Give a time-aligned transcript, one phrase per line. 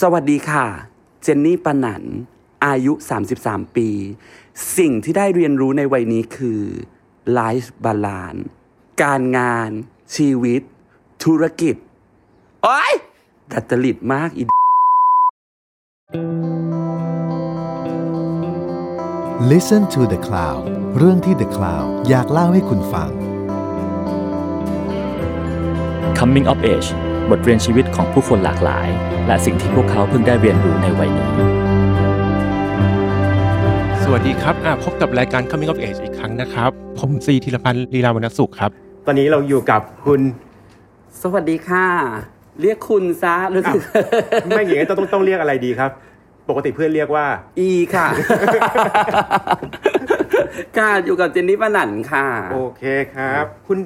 [0.00, 0.66] สวัสดีค่ะ
[1.22, 2.02] เจนนี่ปานัน
[2.66, 2.92] อายุ
[3.34, 3.88] 33 ปี
[4.78, 6.62] สิ่งที่ได้เรียนรู้ในวัยนี้คือ
[7.38, 8.42] Life Balance
[9.02, 9.70] การงาน
[10.16, 10.62] ชีวิต
[11.24, 11.74] ธุรกิจ
[12.62, 12.92] โอ๊ย
[13.52, 14.42] ดัดจริตมากอี
[19.50, 20.62] Listen to the Cloud
[20.98, 23.10] เรื่องที่ The Cloud อยากเล่าให้คุณฟัง
[26.18, 26.88] Coming of Age
[27.30, 28.90] บทเรียนชีวิตของผู้คนหลากหลาย
[29.26, 31.30] และสิ่งที่พวกเขาเพิ่งได้เรียนรู้ในวัยนี้
[34.02, 38.70] สวัสดีครับอะพบกับรายการ Coming of Age อีกครั้งนะครับ ผมซีธีรพันธ์ลีลาวรรณสุขครับ
[39.06, 40.20] ตอนนี้เราอยู่กับคุณ
[41.22, 41.86] สวัสดีค่ะ
[42.62, 43.80] เรียกคุณซะรู้สึก
[44.48, 45.90] ไม่อย่างนี้ต้องต้องต้องเรียกอะไรดีครับ
[46.48, 47.26] ปกติเพื่อนเรียกว่า
[47.58, 48.06] อีค่ะ
[50.78, 52.82] ค่ะอยู่กับเจนนี่ปานันค่ะ โอเค
[53.14, 53.78] ครับ คุณ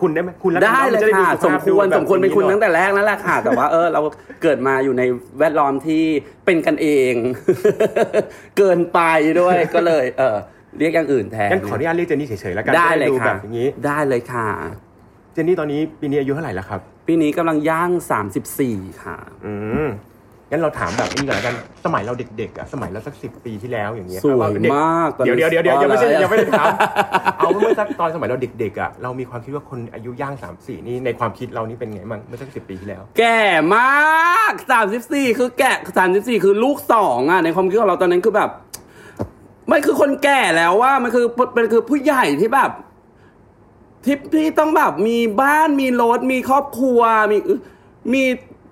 [0.00, 4.00] คุณได้ไหมคุณแล้วกันได้เลยนจค่ะดูสมภาพควรดูแบบสมควรเป็นคุณหอตั้งแต่แรกนั่นแหละค่ะ แต่ว่าเออเรา
[4.42, 5.02] เกิดมาอยู่ใน
[5.38, 6.02] แวดล้อมที่
[6.44, 7.14] เป็นกันเอง
[8.58, 9.00] เกินไป
[9.40, 10.36] ด้วยก็เลย เออ
[10.78, 14.48] เรียกอย่างอื่นแทนงั้นขออนุญาตเรียกเจนนี่เฉยๆแล้วกันได้เลยดูค่ะแบบอย่างนี้ได้เลยค่ะ
[15.32, 17.90] เจนนี่ตอนนี้ปีนี้อายุเท่าไหร่แล้วครับ ปีนี้กำลังย่าง
[18.50, 19.54] 34 ค่ะ อื
[19.86, 19.88] ม
[20.54, 26.68] งั้นเราถามแบบนี้ก่อนแล้วกัน สมัยเราเด็กๆอะสมัยเราสักสิบปีที่แล้วอย่างเงี้ยสวยเด็มากตอนนี้เดี๋ยวเดี๋ยวเดี๋ยวอ๋อยังไม่ใช่เหรอยังไม่ได้ถาม
[27.38, 33.40] เอาเมื่อสักตอนสมัยเราเด็กๆอะเรามีความคิดว่าคนอายุย่างสามสี่นี่ในความคิดเรานี่เป็นไงบ้างเมื่อสักสิบปีที่แล้ว แก่
[33.74, 34.52] มาก
[35.00, 35.72] 34คือแก่
[36.08, 38.50] 34คือลูกสองอะในความคิดของเราตอนนั้นคือแบบ
[39.70, 42.70] มันคือคนแก่แล้วว่ามันคือเป็นคือผู้ใหญ่ที่แบบ
[44.04, 47.00] ที่ที่ต้องแบบมีบ้านมีรถมีครอบครัว
[47.32, 47.38] มี
[48.14, 48.24] มี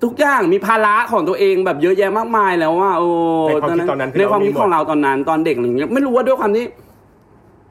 [0.02, 3.08] ทุกอย่างมีภาระของตัวเองแบบเยอะแยะมากมายแล้วว่าโอ้
[3.48, 6.64] ในความคิดตอนนั้นคือในความคิดเรามีหมดของเราตอนนั้นตอนเด็กอะไรอย่างเงี้ยไม่รู้ว่าด้วยความที่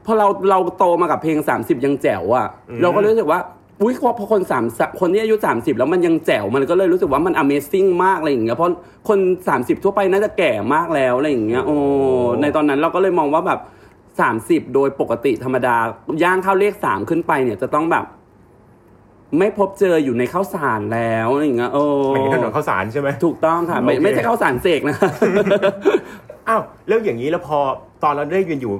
[0.06, 2.46] พอเราเราโตมากับเพลง30ยังแจ๋วอะ
[2.82, 3.40] เราก็รู้สึกว่า
[3.82, 4.64] อุ้ยพอพอคนสาม
[5.00, 8.72] คนที่อายุ30แล้วมันยังแจ๋วมันก็เลยรู้สึกว่ามัน Amazing มากอะไรอย่างเงี้ยเพราะ
[9.08, 9.18] คน
[9.50, 11.76] 30ทั่วไปน่าจะแก่มากแล้วอะไรอย่างเงี้ยโอ้
[12.40, 13.60] ในตอนนั้นเราก็เลยมองว่าแบบ
[14.66, 15.76] 30โดยปกติธรรมดา
[16.22, 18.04] ย่างเข้าเลขสามขึ้นไปเนี่ยจะต้องแบบ
[19.38, 24.96] ไม่พบเจออยู่ในข้าวสารแล้วอะไรอย่างเงี้ยโอ้หมายถึงถนนข้าวสารใช่ไหมถูกต้องค่ะ ไม่โอเคไม่ใช่ข้าวสารเสกนะ
[26.48, 27.58] อ้าวแล้วอย่างนี้แล้วพอ
[28.02, 28.72] ตอนเราได้ยืนอยู่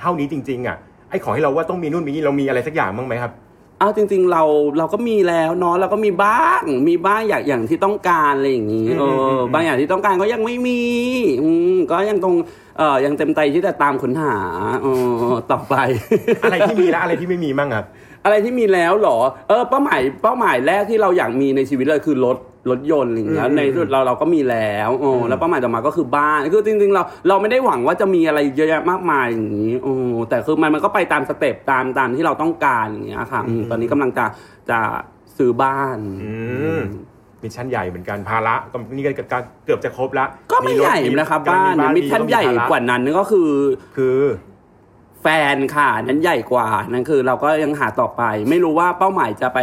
[0.00, 0.76] เท่านี้จริง ๆ อะ
[1.10, 3.32] ไอ้ของที่เราว่าต้องมีนู่นมีนี่เรามีอะไรสักอย่างบ้างไหมครับ
[3.78, 4.42] เอาจริง ๆ เรา
[4.78, 10.82] เราก็มีแล้วเนาะเราก็มีบ้างมีบ้างอย่างอย่างที่ต้องการอะไรอย่างนี้อืมเออืมอือมบางอย่างที่ต้องการก็ยังไม่มี
[11.42, 12.34] อืมก็ยังตรง
[12.78, 14.36] เออยังเต็มใจที่จะตามค้นหา
[14.82, 14.86] เอ
[15.32, 15.74] อต่อไป
[16.42, 17.86] อะไรที่มีและอะไรที่ไม่มีมั่งครับ
[18.24, 22.38] อะไรที่มีแล้วเหรอ เออเป้าหมายเป้าหมายแรกที่เราอยากมีในชีวิตเลยคือรถ
[22.70, 29.92] รถยนต์อะไรอย่างเงี้ยอืมในที่สุดเราเราก็มีแล้วโอ้แล้วเป้าหมายต่อมาก็คือบ้านคือจริงๆเราเราไม่ได้หวังว่าจะมีอะไรเยอะแยะมากมายอย่างนี้โอ้
[30.28, 34.24] แต่คือมันมันก็ไปตาม step ตามตามที่เราต้องการอย่างเงี้ยค่ะอืมตอนนี้กำลังจะ
[34.70, 34.78] จะ
[35.36, 36.32] ซื้อบ้านอื
[36.78, 36.80] ม
[37.42, 39.10] mission ใหญ่เหมือนกันภาระก็นี่ก็
[39.64, 43.50] เกือบจะครบละก็ไม่ใหญ่นะครับกำลังบ้านเนี่ย mission ใหญ่กว่านั้นก็คือ
[43.96, 44.16] คือ
[45.22, 49.58] แฟนค่ะนั้นใหญ่กว่านั่นคือเราก็ยังหาต่อไป ไม่รู้ว่าเป้าหมายจะไป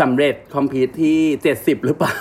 [0.00, 1.18] สำเร็จคอมพิวที่
[1.52, 2.14] 70หรือเปล่า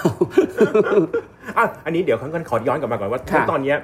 [1.57, 3.77] อะอันนี้เดี๋ยวขั้นขอย้อนกลับมาก่อนว่าค่ะ ตอนเนี้ย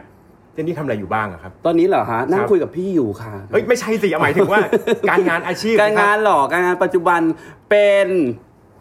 [0.53, 4.61] เจนนี่ทำอะไรอยู่บ้างอะครับ ตอนนี้เหรอฮะนั่งครับคุยกับพี่อยู่ค่ะ เฮ้ยไม่ใช่สิหมายถึงว่า
[5.09, 7.21] การงานอาชีพการงานคบหรอการงานปัจจุบัน
[7.69, 8.07] เป็น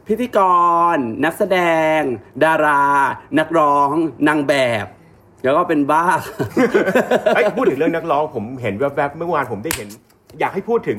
[0.08, 0.38] พิธีก
[0.94, 1.58] ร นักแสด
[1.98, 2.00] ง
[2.44, 2.84] ดารา
[3.38, 3.92] นักร้อง
[4.28, 4.86] นางแบบ
[5.46, 6.04] แล้วก็เป็นบ้า
[7.34, 9.88] เฮ้ยพูดถึงเรื่องนักร้องผมเห็นแวบๆเมื่อวานผมได้เห็น
[10.40, 10.98] อยากให้พูดถึง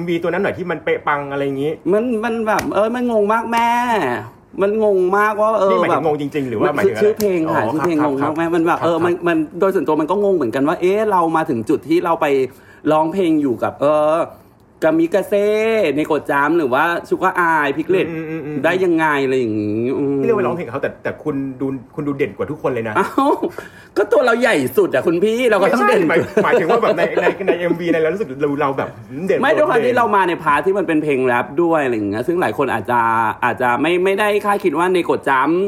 [0.00, 3.68] MV ตัวนั้นหน่อยที่มันเปะปังอะไรอย่างนี้ มันมันแบบเออมันงงมากแม่
[4.62, 12.26] มันงงมากว่าเออนี่หมายแบถึบงงงจริง ๆ หรือว่าหมายชื่ถึองชื่อเพลงค่ะอ๋อชื่อเพลงคงรับงครัมาบกแม่มันแบบครับเออมันมันโดยส่วนตัวมันก็งงเหมือนกันว่า เอ๊ะเรามาถึงจุดที่เราไป
[12.92, 14.16] ร้องเพลงอยู่กับ เออ
[14.84, 15.46] กามิกาเซ่
[15.96, 23.08] ในโกดจามหรือว่าชุกอายพิกเลตอืมอืมอืมได้ยังไงอะไรอย่างงี้อืมที่เรียกว่าร้องเพลงกับเขาแต่แต่คุณดูคุณดูเด่นกว่าทุกคนเลยนะเอ้า
[23.96, 28.88] ก็ตัวเราใหญ่สุดอะคุณพี่เราก็ต้องเด่นไม่ใช่หมายหมายถึงว่าแบบในในใน MV ในเรารู้สึกเราเราแบบ
[29.26, 33.00] เด่นไม่ด้วยความที่เราโดมาใน part ที่มันเป็นเพลงแรปด้วยอะไรอย่างเงี้ยซึ่งหลายคนอาจจะ
[33.44, 35.60] อาจจะไม่ไม่ได้คาดคิดว่าในกดจัมป์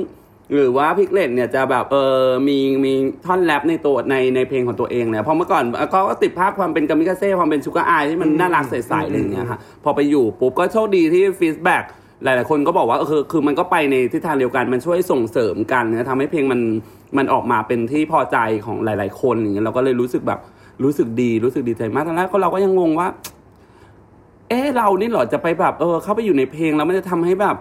[0.55, 2.93] หรือว่าพิกเลตเนี่ยจะแบบเออมีมี
[3.27, 11.85] ท่อนแรปในตัวในในเพลงของตัวเองเนี่ยเพราะเมื่อก่อนเขาก็ติดภาพความเป็นกามิกาเซ่ความเป็น Sugar Eyes ที่มันน่ารักใสๆอะไรอย่างเงี้ยค่ะพอไปอยู่ปุ๊บก็โชคดีที่ feedback
[12.25, 16.61] หลายๆคนก็บอกว่าเออคือคือมันก็ไปในทิศทางเดียวกันมันช่วยส่งเสริมกันนะทำให้เพลงมัน
[17.17, 18.37] มันออกมาเป็นที่พอใจ
[18.67, 20.41] ของหลาย ๆ คนอย่างเงี้ยเราก็เลยรู้สึกแบบ
[20.85, 23.09] รู้สึกดีรู้สึกดีใจมากตอนแรกก็เราก็ยังงงว่า
[24.49, 27.57] เอ๊ะเรานี่เหรอจะไปแบบเออเข้าไปอยู่ในเพลงแล้วมันจะทำให้แบบ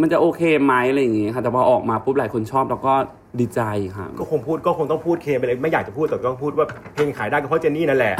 [0.00, 2.94] มันจะโอเคไหมอะไรอย่างงี้ค่ะ แต่พอออกมาปุ๊บหลายคนชอบแล้วก็
[3.40, 3.60] ดีใจ
[3.96, 8.14] ค่ะ ก็คงพูดก็คงต้องพูดเคมไปเลยไม่อยากจะพูดแต่ต้องพูดว่าเพลงขายได้ก็เพราะเจนนี่นั่นแหละ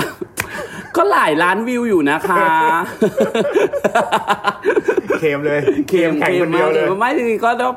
[0.96, 2.44] ก็หลายล้านวิวอยู่นะคะ
[5.20, 7.72] เคมเลยเค็มแข่งเค็คมนเดีมายกวเลเลยยไม่จริงๆก็ต้อง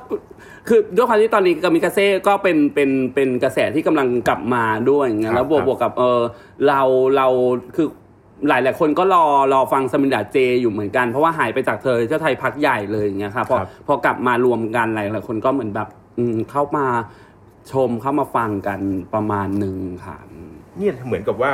[0.67, 6.21] คือด้วยความที่ตอนนี้กามิกาเซ่ก็เป็นเป็นเป็นกระแสที่กำลังกลับมาด้วยอย่างเงี้ยครับแล้วบวกครับบวกกับเออ
[6.67, 6.81] เรา
[7.17, 7.27] เรา
[7.75, 7.87] คือ
[8.49, 15.87] หลายหลายๆคนก็รอรอฟังสมินดาเจอยู่เหมือนกัน เพราะว่าหายไปจากเธอเจ้าไทยพักใหญ่เลยอย่างเงี้ยครับพอครับพอกลับมารวมกันหลายหลายๆคนก็เหมือนแบบ
[16.17, 16.85] อืมเข้ามา
[17.71, 18.79] ชมเข้ามาฟังกัน
[19.13, 20.17] ประมาณหนึ่งค่ะ
[20.77, 21.51] เนี่ยเหมือนกับว่า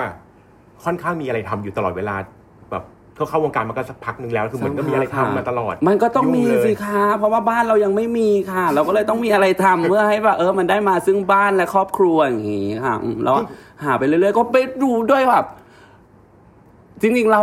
[0.84, 2.16] ค่อนข้างมีอะไรทำอยู่ตลอดเวลา
[2.72, 2.84] แบบ
[3.16, 13.38] เขาเข้าวงการมาก็สักพักหนึ่งแล้วคือเหมือนก็มีอะไรทำมาตลอด มันก็ต้องมียุ่เลยสิคะเพราะว่าบ้านเรายังไม่มีค่ะ เราก็เลยต้องมีอะไรทำเพื่อให้แบบเออมันได้มาซึ่งบ้านและครอบครัวอย่างงี้ค่ะอืมแล้ว
[13.84, 15.46] หาไปเรื่อยๆก็ไปดูด้วยแบบ
[17.04, 17.42] จริงๆเรา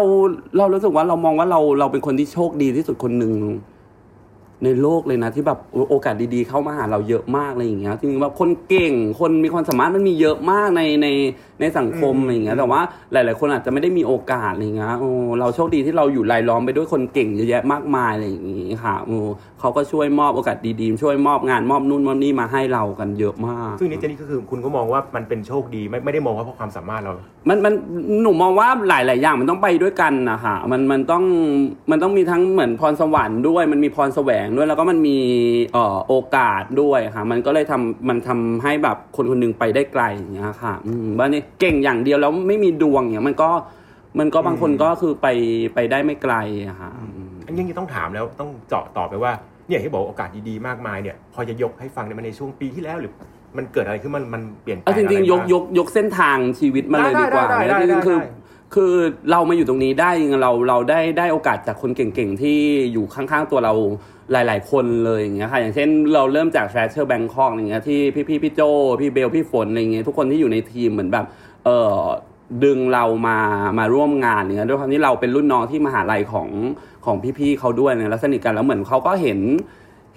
[0.58, 3.32] เรารู้สึกว่าเรามองว่าเราเราเป็นคนที่โชคดีที่สุดคนหนึ่ง
[4.64, 5.58] ในโลกเลยนะที่แบบ
[5.90, 11.06] โอกาสดีๆ เข้ามาหาเราเยอะมากอะไรอย่างเงี้ยจริงๆแบบคนเก่งคนมีความสามารถมันมีเยอะมากในใน
[11.60, 12.80] ในสังคมอะไรอย่างเงี้ยแต่ว่า
[13.12, 15.10] หลาย ๆ คนอาจจะไม่ได้มีโอกาสอะไรอย่างเงี้ยโอ้
[15.40, 19.16] เราโชคดีที่เราอยู่รายล้อมไปด้วยคนเก่งเยอะแยะมากมายอะไรอย่างงี้ค่ะโอ้
[19.60, 27.12] เขาก็ช่วยมอบโอกาสดีๆ ช่วยมอบงานมอบนู่นมอบนี่มาให้เรากันเยอะมาก ซึ่งนี่เจนี่ก็คือคุณก็มองว่ามันเป็นโชคดีไม่ไม่ได้มองว่าเพราะความสามารถเรา
[27.48, 27.74] มันมัน
[28.22, 31.24] หนูมองว่าหลาย ๆ อย่างมันต้องไปด้วยกันนะคะมันมันต้อง
[31.90, 35.18] มันต้องมีทั้งเหมือนพรสวรรค์ด้วย มันมีพรแสวงด้วยแล้วก็มันมี
[35.72, 43.50] เอ่อโอกาสด้วยค่ะ มันก็เลยทำมันทำให้แบบคนคนหนึงไปได้ไกลอย่างเงี้ยค่ะอืมว่านี่เก่งอย่างเดียวแล้วไม่มีดวงอย่างเงี้ยมันก็
[44.18, 45.26] มันก็บางคนก็คือไป
[45.74, 46.34] ไปได้ไม่ไกล
[46.68, 49.32] อะค่ะอืมอันนี้ต้องถามแล้วต้องเจาะต่อไปว่า
[49.68, 53.12] เนี่ยที่บอกโอกาสดีๆมากมายเนี่ย พอจะยกให้ฟังในยมันในช่วงปีที่แล้วหรือ
[53.56, 58.28] มันเกิดอะไรขึ้นมันมันเปลี่ยนแปลเอางจอะไรริงๆยกบ้างยกยกเส้นทางชีวิตมาเลยได้ดีกว่าได้ได้นะจริได้งๆคือได้
[58.74, 58.92] คือ
[59.30, 60.10] เรามาอยู่ตรงนี้ได้
[60.42, 62.58] เราเราได้ได้โอกาสจากคนเก่งๆ ที่
[62.92, 63.72] อยู่ข้างๆตัวเรา
[64.32, 68.60] หลาย ๆ คนเลยอย่างเงี้ยค่ะอย่างเช่นเราเริ่มจากแฟชั่นแบงคอกอย่างเงี้ยที่พี่พี่พี่โจ
[69.00, 71.26] พี่เบลพี่ฝนอะไรเงี้ยทุกคนที่อยู่ในทีมเหมือนแบบ
[71.64, 71.94] เออ
[72.64, 73.38] ดึงเรามา
[73.78, 76.48] มาร่วมงานอย่างเงี้ยด้วยความที่เราเป็นรุ่นน้องที่มหาลัยของ
[77.04, 79.38] ของพี่ๆเขาด้วยเนี่ยแล้วสนิทกันแล้วเหมือนเขาก็เห็น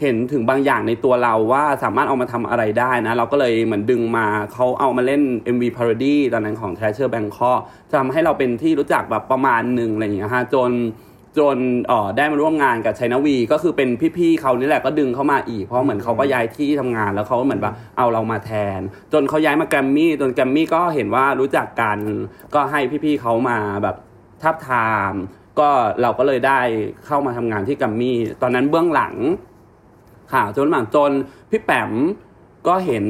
[0.01, 5.21] เห็นถึงบางอย่างในตัวเราว่าสามารถเอามาทำอะไรได้นะ เราก็เลยเหมือนดึงมาเขาเอามาเล่น
[5.55, 7.59] MV parody ตอนนั้นของ Treasure Bangkok
[7.89, 10.71] จะทำให้เราเป็นที่รู้จักแบบประมาณหนึ่งอะไรอย่างเงี้ยฮะจน
[11.39, 11.57] จน
[11.87, 18.79] เออได้มาร่วมงานกับชัยนวี ก็คือเป็นพี่ๆเขานี่แหละก็ดึงเข้ามาอีก เพราะเหมือนเขาก็ย้ายที่ทำงานแล้วเขาก็เหมือนแบบเอาเรามาแทน
[19.13, 21.97] จนเขาย้ายมาแกรมมี่จนแกรมมี่ก็เห็นว่ารู้จักกัน
[22.53, 23.95] ก็ให้พี่ๆเขามาแบบ
[24.41, 25.13] ทับทาม
[25.59, 25.69] ก็
[26.01, 26.59] เราก็เลยได้
[27.05, 29.15] เข้ามาทำงานที่แกรมมี่ตอนนั้นเบื้องหลัง
[30.33, 31.11] ค่ะจนหลังจน
[31.49, 31.91] พี่แปม
[32.67, 33.05] ก็เห็น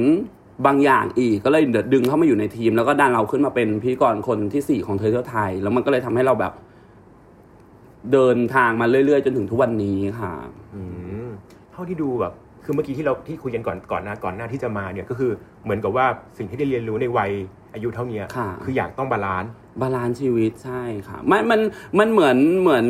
[0.66, 6.54] บางอย่างอีกก็เลยดึงเข้ามาอยู่ในทีม แล้วก็ดันเราขึ้นมาเป็นพธี่กรคนที่สี่ของเทอร์เที่ยวไทย แล้วมันก็เลยทำให้เราแบบ
[8.14, 10.34] เดินทางมาเรื่อยๆ จนถึงทุกวันนี้ค่ะ
[10.76, 10.82] อื
[11.26, 11.28] ม
[11.72, 12.34] เท่าที่ดูแบบ
[12.64, 15.32] คือเมื่อกี้ที่เราที่คุยกันก่อนก่อนหน้าก่อนหน้าที่จะมาเนี่ยก็คือ
[15.64, 16.06] เหมือนกับว่า
[16.38, 17.32] สิ่งที่ได้เรียนรู้ในวัย
[17.74, 21.62] อายุเท่าเนี้ยค่ะออยากต้อง balance balance ชีวิตใช่ค่ะมันมัน
[22.00, 22.86] มันเหมือนเหมือน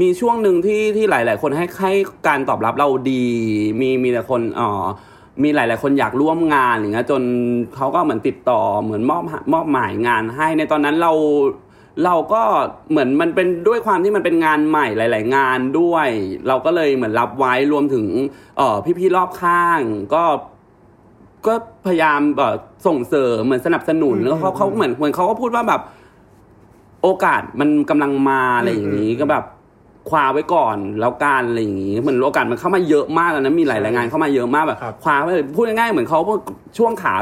[0.00, 1.92] มีช่วงหนึ่งที่ที่หลาย ๆ คนให้ให้
[2.28, 3.24] การตอบรับเราดี
[3.80, 4.84] มีมีแต่คนเอ่อ
[5.42, 7.22] มีหลาย ๆ คนอยากร่วมงานอย่างเงี้ยจน
[7.76, 9.22] เขาก็เหมือนติดต่อเหมือนมอบ
[9.52, 11.12] มอบหมายงานให้ในตอนนั้นเรา
[12.04, 12.42] เราก็
[12.90, 16.08] เหมือนมันเป็นด้วยความที่มันเป็นงานใหม่หลาย ๆ งานด้วย
[16.48, 18.06] เราก็เลยเหมือนรับไว้รวมถึง
[18.56, 19.80] เอ่อพี่ๆรอบข้าง
[20.14, 20.24] ก็
[21.46, 21.54] ก็
[21.86, 22.56] พยายามแบบ
[22.86, 25.80] ส่งเสริมเหมือนสนับสนุนอืมแล้วเขาเขาเหมือนเหมือนเขาก็พูดว่าแบบ
[27.02, 29.44] โอกาสมันกำลังมาอะไรอย่างนี้อืมก็แบบ
[30.08, 36.20] คว้าไว้ก่อนแล้วการอะไรอย่างนี้เหมือนโอกาสมันเข้ามาเยอะมากแล้วนะมีหลายรายงานเข้ามาเยอะมากแบบครับคว้าไว้เลยพูดง่ายๆเหมือนเขา
[36.78, 37.14] ช่วงขา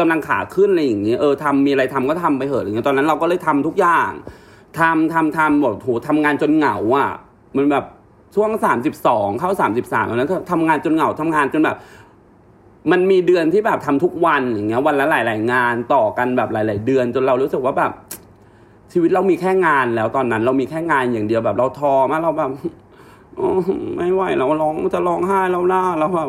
[0.00, 4.10] กำลังขาขึ้นอะไรอย่างนี้ยเออทำมีอะไรทำก็ทำไปเถอะอะไรเงี้ยตอนนั้นเราก็เลยทำทุกอย่าง
[4.78, 7.10] ทำทำทำบอกโหทำงานจนเหงาอะ
[7.56, 7.84] มันแบบ
[8.34, 11.76] ช่วงสามสิบสองเข้าสามสิบสามแล้วทำงานจนเหงาทำงานจนแบบ
[12.90, 17.92] มันมีเดือนที่แบบทำทุกวันอย่างเงี้ย วันละหลาย ๆ งานต่อกันแบบหลาย ๆ เดือน จนเรารู้สึกว่าแบบ
[18.92, 22.50] ชีวิตเรามีแค่งานแล้วตอนนั้น เรามีแค่งานอย่างเดียวแบบเราทอมากเราแบบ
[23.96, 26.28] ไม่ไหวเราร้องจะร้องไห้แล้วล่าเราแบบ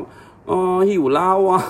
[0.50, 1.62] อ๋อหิวเหล้าอะ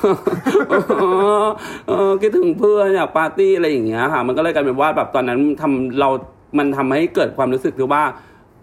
[1.88, 6.10] เออคิดถึงเพื่อนอยากปาร์ตี้อะไรอย่างเงี้ยค่ะมันก็เลยกลายเป็นว่าแบบตอนนั้นทำเรา
[6.58, 8.04] มันทำให้เกิดความรู้สึกคือว่า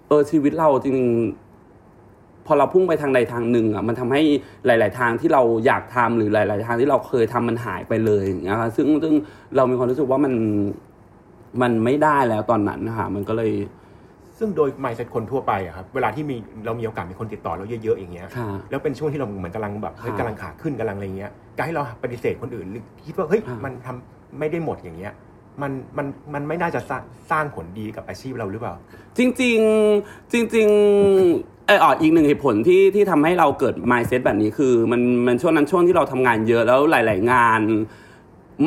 [0.08, 4.23] เออชีวิตเราจริงๆพอเราพุ่งไปทางใดทางหนึ่งอะมันทำให้
[4.66, 9.14] หลาย ๆ ทางที่เราอยากทำหรือหลาย ๆ ทางที่เราเคยทำมันหายไปเลยอย่างเงี้ยค่ะซึ่งซึ่ง
[9.56, 10.35] เรามีความรู้สึกว่ามัน
[11.62, 13.52] มันไม่ได้แล้วตอนนั้นค่ะมันก็เลย
[14.38, 25.12] ซึ่งโดย mindset คนทั่วไปอะครับเวลาที่มีเรามีโอกาสมีคนติดต่อเราเยอะๆอย่างเงี้ยค่ะ แล้วเป็นช่วงที่เราเหมือนกำลังแบบเฮ้ยค่ะกำลังขาขึ้นกำลังอะไรเงี้ยการให้เราปฏิเสธคนอื่นหรือคิดว่าเฮ้ยค่ะ มันทำไม่ได้หมดอย่างเงี้ย
[25.62, 28.75] มันมันมันไม่น่าจะสร้างสร้างผลดีกับอาชีพเราหรือเปล่า
[29.19, 37.61] จริงๆจริงๆเอออ๋ออีกหนึ่งเหตุผลที่ที่ทำให้เราเกิด mindset แบบนี้คือ มันมันช่วงนั้นช่วงที่เราทำงานเยอะแล้วหลาย ๆ งาน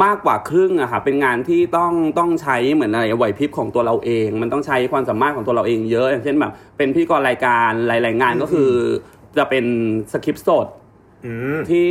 [0.04, 8.70] มากกว่าครึ่งอะค่ะเป็นงานที่ต้องต้องใช้เหมือนอะไรไหวพริบของตัวเราเอง มันต้องใช้ความสามารถของตัวเราเองเยอะ อย่างเช่นแบบเป็นพธี่กรรายการหลาย ๆ งานก็คือ
[9.38, 9.66] จะเป็น
[10.12, 10.68] สคริปต์สด
[11.26, 11.88] อืมที่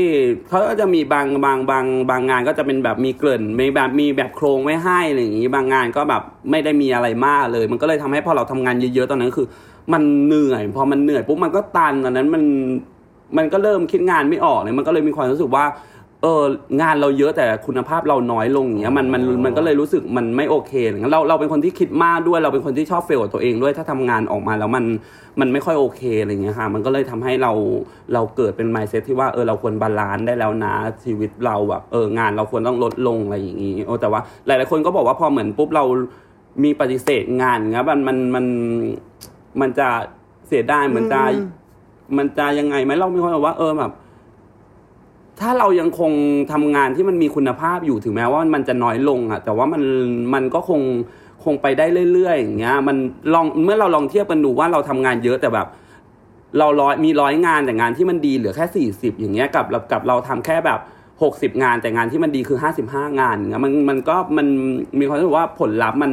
[0.49, 9.47] เขาก็จะมีบางบางบางบางงานก็จะเป็นแบบมีเกริ่นมีแบบมีแบบโครงไว้ให้อะไรอย่างนี้บางงานก็แบบไม่ได้มีอะไรมากเลย มันก็เลยทำให้พอเราทำงานเยอะๆตอนนั้นคือ
[9.93, 12.43] มันเหนื่อยพอมันเหนื่อยปุ๊บมันก็ตันตอนนั้นมัน
[13.37, 15.65] มันก็เริ่มคิดงานไม่ออกเลยมันก็เลยมีความรู้สึกว่า
[16.23, 16.43] เออ
[16.81, 24.85] งานเราเยอะแต่คุณภาพเราน้อยลงอย่างเงี้ยมันมันมันก็เลยรู้สึกมันไม่โอเคอย่างเงี้ยเราเราเป็นคนที่คิดมากด้วย เราเป็นคนที่ชอบเฟลกับตัวเองด้วยถ้าทำงานออกมาแล้วมัน
[25.41, 27.53] มันไม่ค่อยโอเคอะไรเงี้ยค่ะมันก็เลยทำให้เรา
[28.15, 30.73] เราเกิดเป็น mindset ที่ว่าเออเราควร balance ได้แล้วนะ
[31.05, 35.85] ชีวิตเราแบบเอองานเราควรต้องลดลงอะไรอย่างงี้โอ้แต่ว่าหลายๆคนก็บอกว่าพอเหมือนปุ๊บเรา
[36.65, 38.45] มีปฏิเสธงานอย่างเงี้ยมันมันมัน
[39.61, 39.89] มันจะ
[40.49, 41.21] เสียดายเหมือนจะ
[42.19, 43.93] มันจะยังไงไหมเรามีความรู้สึกว่าเออแบบ
[45.41, 46.13] ถ้าเรายังคง
[46.53, 49.83] ทำงานที่มันมีคุณภาพอยู่ถึงแม้ว่ามันจะน้อยลงอะแต่ว่ามัน
[50.35, 50.81] มันก็คง
[51.45, 52.97] คงไปได้เรื่อยๆอย่างเงี้ยมัน
[53.35, 55.67] ลองเมื่อเราลองเทียบกันดูว่าเราทำงานเยอะแต่แบบ
[56.59, 60.81] เราร้อยมีร้อยงานแต่งานที่มันดีเหลือแค่สี่สิบอย่างเงี้ยกับกับเราทำแค่แบบ
[61.23, 64.47] หกสิบงานแต่งานที่มันดีคือห้าสิบห้างานเงี้ยมันมันก็มัน
[64.99, 66.13] มีความรู้สึกว่าผลลัพธ์มัน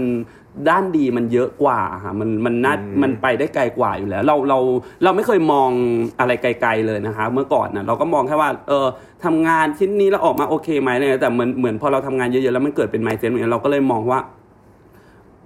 [0.70, 4.60] ด้านดีมันเยอะกว่าค่ะมันมันน่าอืมมันไปได้ไกลกว่าอยู่แล้ว เราเรา
[5.04, 5.70] เราไม่เคยมอง
[6.20, 8.86] อะไรไกล ๆเลยนะคะ เมื่อก่อนนะเราก็มองแค่ว่าเออ
[9.26, 14.20] ทำงานชิ้นนี้แล้วออกมาโอเคไหมอะไรเงี้ยแต่เหมือนเหมือนพอเราทำงานเยอะๆแล้วมันเกิดเป็นไมเซ็ตเหมือนกันเราก็เลยมองว่า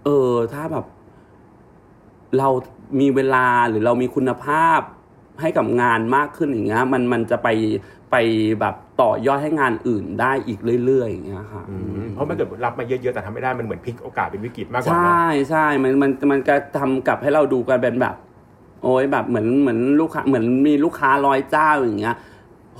[0.05, 0.85] เออถ้าแบบ
[2.37, 2.49] เรา
[2.99, 4.79] มีเวลาหรือเรามีคุณภาพ
[5.41, 7.47] ให้กับงานมากขึ้นอย่างเงี้ยมันมันจะไป
[8.11, 8.15] ไป
[8.59, 18.15] แบบต่อยอดให้งานอื่นได้อีกเรื่อยๆอย่างเงี้ยค่ะอืมเพราะมันเกิดรับมาเยอะๆแต่ทำไม่ได้มันเหมือนพลิกโอกาสเป็นวิกฤตมากกว่าใช่เนอะใช่มันมันมันก็ทำกลับให้เราดูกันเป็นแบบ
[18.83, 22.17] โอ้ยแบบเหมือนเหมือนลูกค้าเหมือนมีลูกค้าร้อยเจ้าอย่างเงี้ย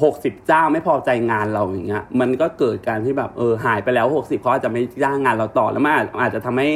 [0.03, 6.69] หกสิบเจ้าไม่พอใจงานเราอย่างเงี้ย มันก็เกิดการที่แบบเออหายไปแล้วหกสิบเขาอาจจะไม่จ้างงานเราต่อแล้วมันอาจอาจจะทำให้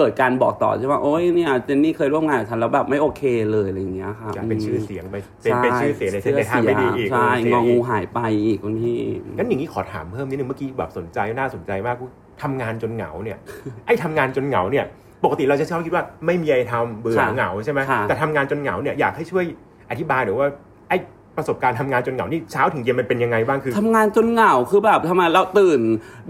[0.00, 9.00] เกิดการบอกต่อใช่ไหมโอ้ยเนี่ยเจนนี่เคยร่วมงานกับฉันแล้วแบบไม่โอเคเลยอะไรอย่างเงี้ยค่ะกลายเป็นชื่อเสียงไปเป็นใช่เป็นชื่อเสียงในเส้นในทางไม่ดีอีกใช่เสียงองูอีกหายไปอีกคุณพี่
[9.36, 11.96] งั้นอย่างนี้ขอถามเพิ่มนิดนึงเมื่อกี้แบบสนใจน่าสนใจมาก
[12.42, 13.38] ทำงานจนเหงาเนี่ย
[13.86, 14.84] ไอ้ทำงานจนเหงาเนี่ย
[15.24, 19.44] ปกติเราจะชอบคิดว่าไม่มีอะไรทำเบื่อค่ะเหงาใช่ไหมค่ะแต่ทำงานจนเหงาเนี่ยอยากให้ช่วย
[19.90, 20.46] อธิบายหรือว่า
[20.88, 20.96] ไอ้
[21.36, 25.80] ประสบการณ์ทำงานจนเหงานี่เช้าถึงเย็นมันเป็นยังไงบ้างคือทำงานจนเหงาคือแบบทำไมเราตื่น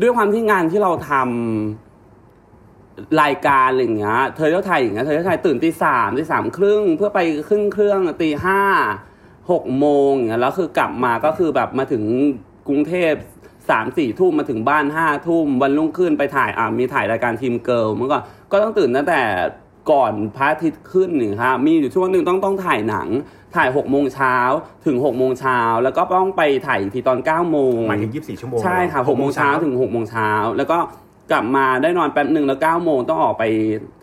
[0.00, 1.89] ด้วยความที่งานที่เราทำ
[3.22, 8.60] รายการอะไรอย่างเงี้ยเธอเที่ยวไทยอย่างเงี้ยเธอเที่ยวไทยตื่นตีสามตีสามครึ่งเพื่อไปขึ้นเครื่องตีห้า
[9.50, 12.04] หกโมงอย่างเงี้ยแล้วคือกลับมาก็คือแบบมาถึง
[12.68, 13.12] กรุงเทพ
[13.70, 19.22] สามสี่ทุ่มมาถึงบ้านห้าทุ่มวันรุ่งขึ้นไปถ่ายอ่ามีถ่ายรายการทีมเกิร์ลเมื่อก่อนก็ต้องตื่นตั้งแต่
[19.92, 23.08] ก่อนพระอาทิตย์ขึ้นนี่ครับมีอยู่ช่วงหนึ่งต้องต้องถ่ายหนัง
[23.56, 24.36] ถ่ายหกโมงเช้า
[24.86, 30.78] ถึงหกโมงเช้าแล้วก็ต้องไปถ่ายอีกทีตอนเก้าโมงหมายถึง24ชั่วโมงใช่ค่ะเรอหกโมงเช้าถึงหกโมงเช้าแล้วก็
[31.30, 33.44] กลับมาได้นอนแป๊บหนึ่งแล้วเก้าโมงต้องออกไป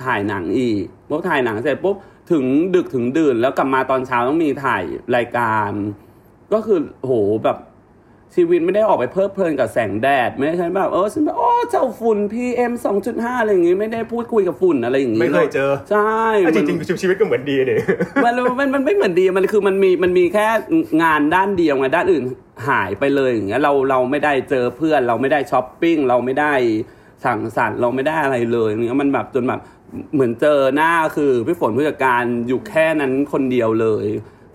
[0.05, 1.96] ถ่ายหนังอีกพอถ่ายหนังเสร็จปุ๊บ
[2.31, 2.43] ถึง
[2.75, 4.84] ดึกถึงดื่น แล้วกลับมาตอนเช้าต้องมีถ่าย
[5.15, 5.72] รายการ
[6.53, 7.13] ก็คือโห
[7.46, 7.57] แบบ
[8.36, 12.72] ชีวิตไม่ได้ออกไปเพลิดเพลินกับแสงแดด ไม่ได้ใช่แบบเออฉันแบบโอ้เจ้าฝุ่น PM
[13.05, 17.79] 2.5 อะไรอย่างงี้ไม่ได้พูดคุยกับฝุ่นอะไรอย่างงี้ไม่เคยเจอ ใช่อะจมันริงๆชีวิตก็เหมือนดีเนี่ย
[18.24, 20.48] มันมันมันไม่เหมือนดีมันคือมันมีมันมีแค่
[21.03, 22.24] งานด้านเดียวไงด้านอื่น
[22.67, 26.53] หายไปเลยอย่างเงี้ยเราเราไม่ได้เจอเพื่อนเราไม่ได้ช้อปปิ้งเราไม่ได้
[27.25, 29.59] สั่งสรรค์เราไม่ได้อะไรเลยอย่างเงี้ยมันแบบจนแบบ
[30.13, 34.05] เหมือนเจอหน้าคือพี่ฝนผู้จัดการอยู่แค่นั้นคนเดียวเลย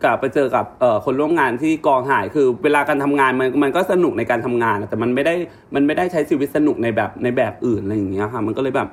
[0.03, 5.35] กับไปเจอกับเอ่อคนร่วมงานที่กองหายคือเวลาการทำงานมันมันก็สนุกในการทำงานอะแต่มันไม่ได้
[5.75, 8.89] มันไม่ได้ใช้ชีวิตสนุกในแบบในแบบอื่นอะไรอย่างเงี้ยค่ะมันก็เลยแบบ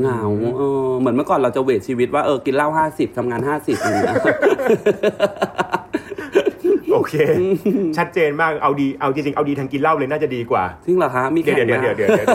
[0.00, 0.22] เหงา
[0.56, 4.16] เออเหมือนเมื่อก่อนเราจะเวทชีวิตว่าเออกินเหล้าห้าสิบทำงานห้าสิบอย่างเงี้ย
[6.94, 7.14] โอเค
[7.96, 12.28] ชัดเจนมากเอาดีเอาจริงๆเอาดีทางกินเหล้าเลยน่าจะดีกว่าจริงเหรอคะมีเดี๋ยวแข่งเดี๋ยวไหมเดี๋ยวเดี๋ยวเดี๋ยว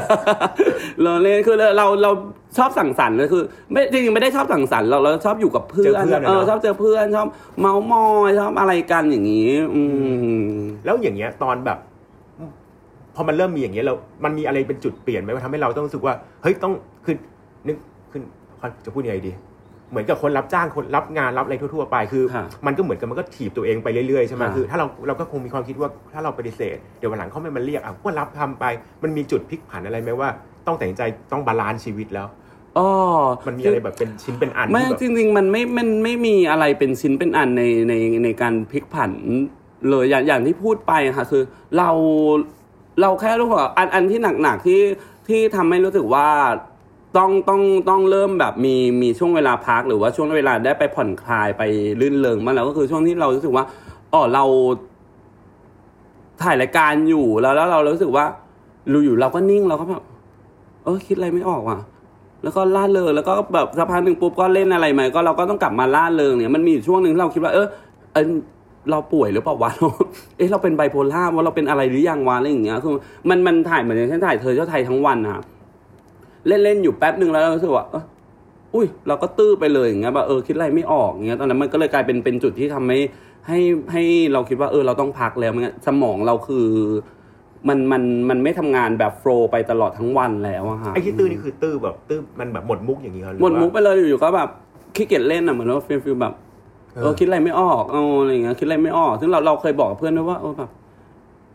[1.04, 2.12] เราเล่นคือเราเรา
[2.58, 7.28] ชอบสั่งสรรค์เลยคือ ไม่จริงๆไม่ได้ชอบสั่งสรรค์เราเราชอบอยู่กับเพื่อนเออชอบเจอเพื่อนชอบ
[7.60, 9.82] เมาส์มอยชอบอะไรกันอย่างนี้ อื
[10.44, 10.52] ม
[10.86, 11.80] แล้วอย่างเงี้ยตอนแบบ
[13.16, 16.74] พอมันเริ่มมีอย่างเงี้ยเรา มันมีอะไรเป็นจุดเปลี่ยนไหมว่าทำให้เราต้องรู้สึกว่า เฮ้ยต้อง
[17.06, 17.16] คือ
[17.68, 17.78] นึก
[18.12, 18.22] ขึ้น
[18.86, 19.32] จะพูดยังไงดี
[19.90, 28.66] เหมือนกับคนรับจ้างคนรับงานรับอะไรทั่วๆไปคือค่ะมันก็เหมือนกับมันก็ถีบตัวเองไปเรื่อยๆใช่ไหมค่ะคือถ้าเราเราก็คงมีความคิดว่าถ้าเราปฏิเสธเดี๋ยววันหลังเขาไม่มาเรียกอะก็รับทำไป
[29.04, 30.30] มันมีจุดพลิกผันอะไรไหมว่า
[30.68, 32.28] ต้องตัดสินใจต้อง balance ชีวิตแล้ว
[32.78, 32.88] อ๋อ
[33.48, 39.12] มันมีอะไรแบบเป็นชิ้นเป็นอันไม่ที่แบบจริง ๆ มันไม่มันไม่มีอะไรเป็นชิ้นเป็นอันในในในการพลิกผัน
[39.90, 41.44] เลยอย่างอย่างที่พูดไปค่ะคือ
[41.78, 41.90] เรา
[43.02, 44.82] เราแค่รู้ว่าอันอันที่หนักๆที่
[45.28, 46.28] ที่ทำให้รู้สึกว่า
[47.16, 51.64] ต้องต้องต้องเริ่มแบบมีมีช่วงเวลาพักหรือว่าช่วงเวลาได้ไปผ่อนคลายไป
[52.02, 53.66] ลื่นเริงมาแล้วก็คือช่วงที่เรารู้สึกว่า
[54.14, 54.44] อ๋อเรา
[56.42, 58.26] ถ่ายรายการอยู่แล้วแล้วเรารู้สึกว่า
[58.92, 60.04] รู้อยู่เราก็นิ่งเราก็แบบ
[60.84, 61.80] เออคิดอะไรไม่ออกว่ะ
[62.44, 67.68] แล้วก็ล่าเริงแล้วก็แบบสักพักหนึ่งปุ๊บก็เล่นอะไรใหม่ก็เราก็ต้องกลับมาล่าเริงเนี่ยมันมีช่วงหนึ่งเราคิดว่า เออ
[68.14, 68.26] เออ
[68.92, 69.88] เราป่วยหรือเปล่าวะเรา
[70.38, 72.94] เอ๊ะเราเป็นไบโพล่าว่าเราเป็นอะไรหรือยังวะอะไรอย่างเงี้ยคือ
[73.30, 75.40] มันมันถ่ายเหมือนอย่างเช่นถ่ายเธอเที่ยวไทยทั้งวันอะ
[76.48, 78.04] เล่นเล่นๆอยู่แป๊บหนึ่งแล้วเรารู้สึกว่าเอ้อ
[78.76, 83.00] อุ้ยเราก็ตื้อไปเลยอย่างเงี้ยแบบเออคิดอะไรไม่ออกอย่างเงี้ยตอนนั้นมันก็เลยกลายเป็นเป็นจุดที่ทำให้
[83.48, 83.60] ให้
[83.92, 86.68] ให้เราคิดว่าเออเราต้องพักแล้วไมันสมองเราคือ
[87.68, 94.50] มันมันมันไม่ทำงานแบบ flow ไปตลอดทั้งวันแล้วอะค่ะไอ้ที่ตื้อนี่คือตื้อแบบตื้อมันแบบหมดมุกอย่างนี้เหรอรือหมดมุกว่าไปเลยอยู่ๆก็แบบ
[94.96, 96.34] ขี้เกียจเล่นอะเหมือนว่า feel feel แบบ
[97.02, 100.87] เออคิดอะไรไม่ออกเอออะไรอย่างเงี้ยคิดอะไรไม่ออก ซึ่งเราเราเคยบอกกับเพื่อนด้วยว่าเออแบบเ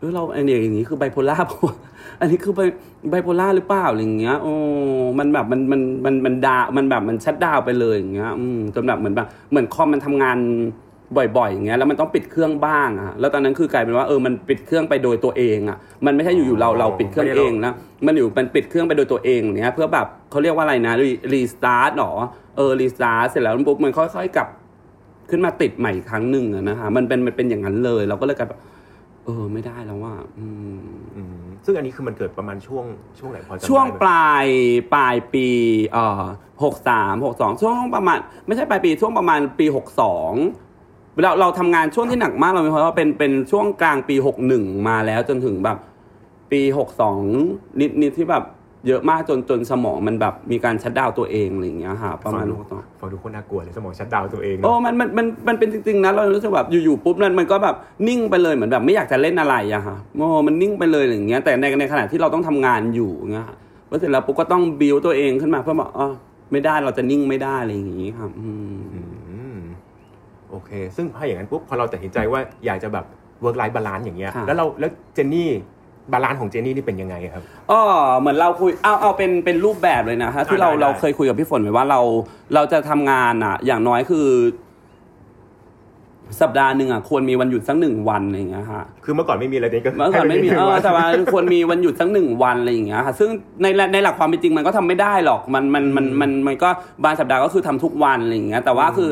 [0.03, 1.75] ออเราไอเนี่ยอย่างงี้คือไบโพล่าปะวะ
[2.19, 2.61] อันนี้คือไบ
[3.09, 4.53] ไบโพล่าหรือเปล่าอะไรอย่างเงี้ยโอ้
[5.19, 10.37] มันแบบมันมันมันมันดา มันแบบมันชัดดาวน์ไปเลยอย่างเงี้ยอืมจนแบบเหมือนแบบเหมือนคอมมันทำงาน
[11.17, 17.73] บ่อยๆอย่างเงี้ยแล้วมันต้องปิดเครื่องบ้างอะแล้วตอนนั้นคือกลายเป็นว่าเออมันปิดเครื่องไปโดยตัวเองอะมันไม่ใช่อยู่ๆเราเราปิดเครื่องเองนะ
[18.05, 20.93] มันอยู่มันปิดเครื่องไปโดยตัวเองเนี้ยเพื่อแบบเขาเรียกว่าอะไรนะ
[21.33, 22.13] restart หรอ
[22.57, 24.47] เออ restart เสร็จแล้วปุ๊บมันค่อยๆกลับ
[25.29, 28.59] ขึ้นมาติดใหม่อีกครั้งหนึ่งอะนะคะมันเป็นมันเป็นอย่างนั้นเลย เราก็เลยกลายแบบ
[29.25, 30.81] เออไม่ได้แล้วว่าอืม
[31.15, 32.85] อืมซึ่งอันนี้คือมันเกิดประมาณช่วง
[33.19, 34.47] ช่วงไหนพอจำได้ไหมช่วงปลาย
[34.93, 35.47] ปลายปี
[35.93, 36.23] เอ่อ
[36.63, 40.31] หกสามหกสองช่วงประมาณ ไม่ใช่ปลายปีช่วงประมาณปีหกสอง
[41.21, 45.77] เราเราทำงานช่วงที่หนักมากเราเพราะว่าเป็นเป็นช่วงกลางปีหกหนึ่งมาแล้วจนถึงแบบ
[46.51, 47.17] ปีหกสอง
[47.79, 48.43] นิดนิดที่แบบ
[48.87, 57.75] เยอะมากจนจนสมองมันแบบมีการชัดดาวน์ตัวเองอะไรอย่างเงี้ยค่ะประมาณหกสองฟังดูโคนน่ากลัวเลยสมองชัดดาวน์ตัวเองโอ้เนาะมันมันมันมันเป็นจริงๆนะเรารู้สึกแบบอยู่ๆปุ๊บนั้นมันก็แบบ
[58.07, 63.57] นิ่งไปเลยเหมือนแบบไม่อยากจะเล่นอะไรอะค่ะโอ้มันนิ่งไปเลยอย่างเงี้ยแต่ในในขณะที่เราต้องทำงานอยู่อย่างเงี้ยค่ะ
[63.89, 66.07] พอเสร็จแล้วปุ๊บก็ต้องบิวตัวเองขึ้นมาเพื่อบอกอ๋อ
[66.51, 68.49] ไม่ได้เราจะนิ่งไม่ได้อะไรอย่างงี้ครับอื
[68.79, 69.01] มอื
[69.55, 69.57] ม
[70.49, 73.05] โอเค ซึ่งถ้าอย่างนั้นปุ๊บพอเราตัดสินใจว่าอยากจะแบบ
[73.43, 75.49] work life balance อย่างเงี้ยค่ะแล้วเราแล้วเจนนี่
[76.11, 77.81] balance ของเจนนี่นี่เป็นยังไงครับอ๋อ
[78.19, 81.99] เหมือนเราคุยเอาเอาเป็นเป็นรูปแบบเลยนะฮะที่เราได้ได้เราเคยคุยกับพี่ฝนไว้ว่าเรา
[82.55, 84.27] เราจะทำงานอะอย่างน้อยคือ
[86.41, 93.29] สัปดาห์หนึ่งอะควรมีวันหยุดสักหนึ่งวันอะไรอย่างเงี้ยค่ะคือเมื่อก่อนไม่มีอะไรนี่ก็เมื่อก่อนไม่มีให้เอปอว่าแต่ว่าควรมีวันหยุดสักหนึ่งวันอะไรอย่างเงี้ยค่ะซึ่ง
[93.61, 96.69] ในในหลักความเป็นจริงมันก็ทำไม่ได้หรอกมันมันมันมันมันก็
[97.03, 99.09] บางสัปดาห์ก็คือทำทุกวันอะไรอย่างเงี้ยแต่ว่าคือ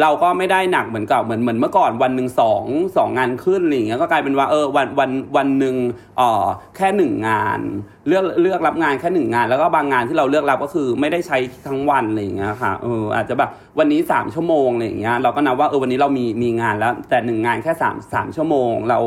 [0.00, 2.64] เราก็ไม่ได้หนักเหมือนกับเหมือนเหมือนเมื่อก่อนวันหนึ่งสอง
[2.96, 5.76] สองงานขึ้นอะไรอย่างเงี้ยก็กลายเป็นว่าเออวันวันวันหนึ่ง
[6.16, 7.60] เออแค่หนึ่งงาน
[8.08, 18.98] เลือกเลือกรับงานแค่หนึ่งงาน แล้วก็บางงานที่เราเลือกรับก็คือไม่ได้ใช้ทั้งวันอะไรอย่างเงี้ยค่ะเอออาจจะแบบวันนี้สามชั่วโมงอะไรอย่างเงี้ยเราก็นับว่าเออวันนี้เรามีมีงานแล้ว แต่หนึ่งงานแค่สามสามชั่วโมง เรา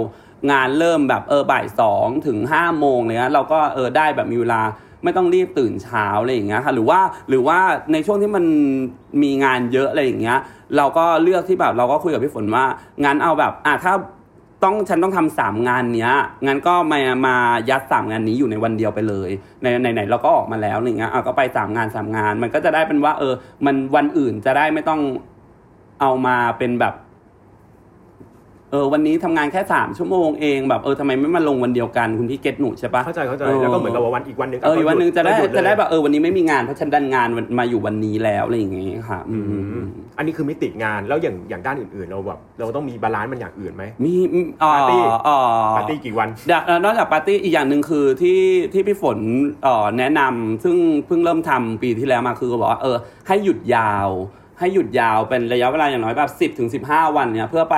[0.51, 4.61] งานเริ่มแบบเออบ่ายสองถึงห้าโมงเลยนะเราก็เออได้แบบมีเวลา
[5.03, 7.59] ไม่ต้องรีบตื่นเช้าอะไรอย่างเงี้ยค่ะหรือว่าหรือว่า
[7.93, 8.45] ในช่วงที่มัน
[9.23, 10.39] มีงานเยอะอะไรอย่างเงี้ย
[10.77, 12.65] เราก็เลือกที่แบบเราก็คุยกับพี่ฝนว่า
[13.05, 13.93] งั้นเอาแบบอะถ้า
[14.63, 16.13] ต้องฉันต้องทำสามงานเนี้ย
[16.47, 17.35] งั้นก็มามา
[17.69, 19.29] ยัดสามงานนี้อยู่ในวันเดียวไปเลย
[19.61, 23.33] ในในไหนเราก็ออกมาแล้วอย่งเงี้ยเอาก็ไปสามงานสามงาน มันก็จะได้เป็นว่า เออ
[23.65, 25.01] มันวันอื่นจะได้ไม่ต้อง
[26.01, 26.93] เอามาเป็นแบบ
[28.71, 37.27] เออวันนี้ทำงานแค่สามชั่วโมงเองแบบเออทำไมไม่มาลงวันเดียวกันคุณพี่เก็ตหนูใช่ปะเข้าใจเข้าใจเออแล้วก็เหมือนกับว่าวันอีกวันหนึ่งเอออีกวันหนึ่งจะได้ก็หยุจะได้เลยแบบเออวันนี้ไม่มีงานเพราะฉันดันงาน
[37.59, 39.85] มาอยู่วันนี้แล้วอะไรอย่างเงี้ยค่ะอือืมม
[40.17, 45.37] อันนี้คือมิติงานแล้วอย่างอย่างด้านอื่นๆ เราแบบเราต้องมี balance มันอย่างอื่นไหมมีมีอ่อปาร์ตี้อ่อ
[45.77, 48.39] ปาร์ตี้กี่วันเดี๋ยวเอ่อนอกจากปาร์ตี้อีกอย่างหนึ่งคือที่
[48.73, 49.17] ที่พี่ฝน
[49.63, 50.75] เอ่อแนะนำซึ่ง
[51.07, 54.09] เพิ่งเริ่มทำปีที่แล้วมาคือบอกว่าเออ ให้หยุดยาว
[54.59, 57.77] ให้หยุดยาวเป็นระยะเวลาอย่างน้อยแบบสิบถึงสิบห้าวันเนี่ยเพื่อไป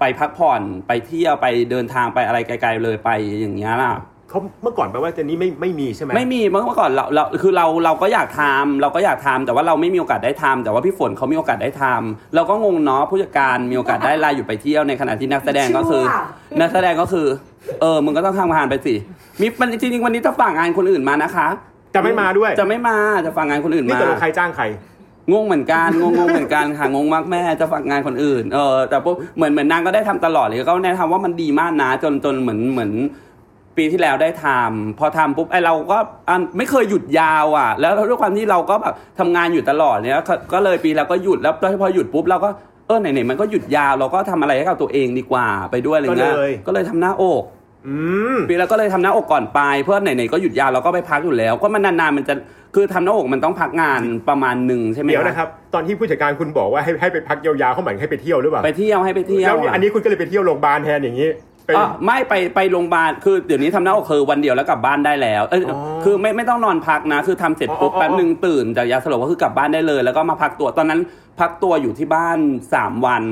[0.00, 3.92] ไปพักผ่อนไปเที่ยวไปเดินทางไปอะไรไกล ๆ เลยไปอย่างเงี้ยล่ะ
[4.30, 16.02] เขาเมื่อก่อนแปลว่าเจนนี่ไม่ไม่มีใช่ไหมไม่มีเมื่อก่อนเราเราคือเราเราก็อยากทำเราก็อยากทำแต่ว่าเราไม่มีโอกาสได้ทำแต่ว่าพี่ฝนเขามีโอกาสได้ทำเราก็งงเนาะผู้จัดการมีโอกาสได้ลาอยู่ไปเที่ยวในขณะที่นักแสดงก็คือ
[16.60, 17.26] นักแสดงก็คือ
[17.80, 18.94] เออมึงก็ต้องทำงานไปสิ
[19.40, 21.48] มีมันจริงๆวันนี้จะฝากงานคนอื่นมานะคะ
[21.94, 24.64] จะไม่มาด้วยจะไม่มาจะฝากงานคนอื่นนี่มาตกลงใครจ้างใคร
[25.32, 32.92] งงเหมือนกันงงงๆเหมือนกันค่ะงงมากแม่จะฝากงานคนอื่นเออแต่ปุ๊บเหมือนเหมือนนางก็ได้ทำตลอดเลยก็แนะนำว่ามันดีมากนะจนจนเหมือนเหมือน
[33.76, 42.48] ปีที่แล้วได้ทำพอทำปุ๊บไอเราก็อันไม่เคยหยุดยาวอะ แล้วด้วยความที่เราก็แบบทำงานอยู่ตลอดเนี้ยก็ก็เลยปีแล้วก็หยุดแล้วพอหยุดปุ๊บเราก็
[42.86, 47.57] เออไหนๆมันก็หยุดยาวเราก็ทำอะไรให้กับตัวเองดีกว่าไปด้วยอะไรเงี้ยก็เลยก็เลยทำหน้าอกอืม
[48.48, 52.34] ปีแล้วก็เลยทำหน้าอกก่อนไปเพื่อไหนๆก็หยุดยาวเราก็ไปพักอยู่แล้ว ก็มันนานๆมันจะ
[52.74, 61.28] คือทำหน้าอกมันต้องพักงานประมาณหนึ่งใช่ไหมเดี๋ยวนะครับตอนที่ผู้จัดการคุณบอกว่าให้ให้ไปพักยาวๆเขาหมายถึงให้ไปเที่ยวหรือเปล่าไปเที่ยวให้ไปเที่ยวแล้วนี่อันนี้คุณก็เลยไปเที่ยวโรงพยาบาลแทนอย่างนี้
[61.66, 71.00] ไปอะไม่ไปไปโรงพยาบาลคือเดี๋ยวนี้ทำหน้าอกคือวันเดียวแล้วกลับบ้านได้แล้วเอยอ๋อคือไม่ไม่ต้องนอนพักนะ คือทำเสร็จปุ๊บอ๋ออ๋อแป๊บหนึ่งตื่นจากยาสลบก็คือกลับบ้านได้เลย แล้วก็มาพักตัวตอนนั้น
[71.40, 72.38] พักตัวอยู่ที่บ้าน
[72.74, 73.22] สามวัน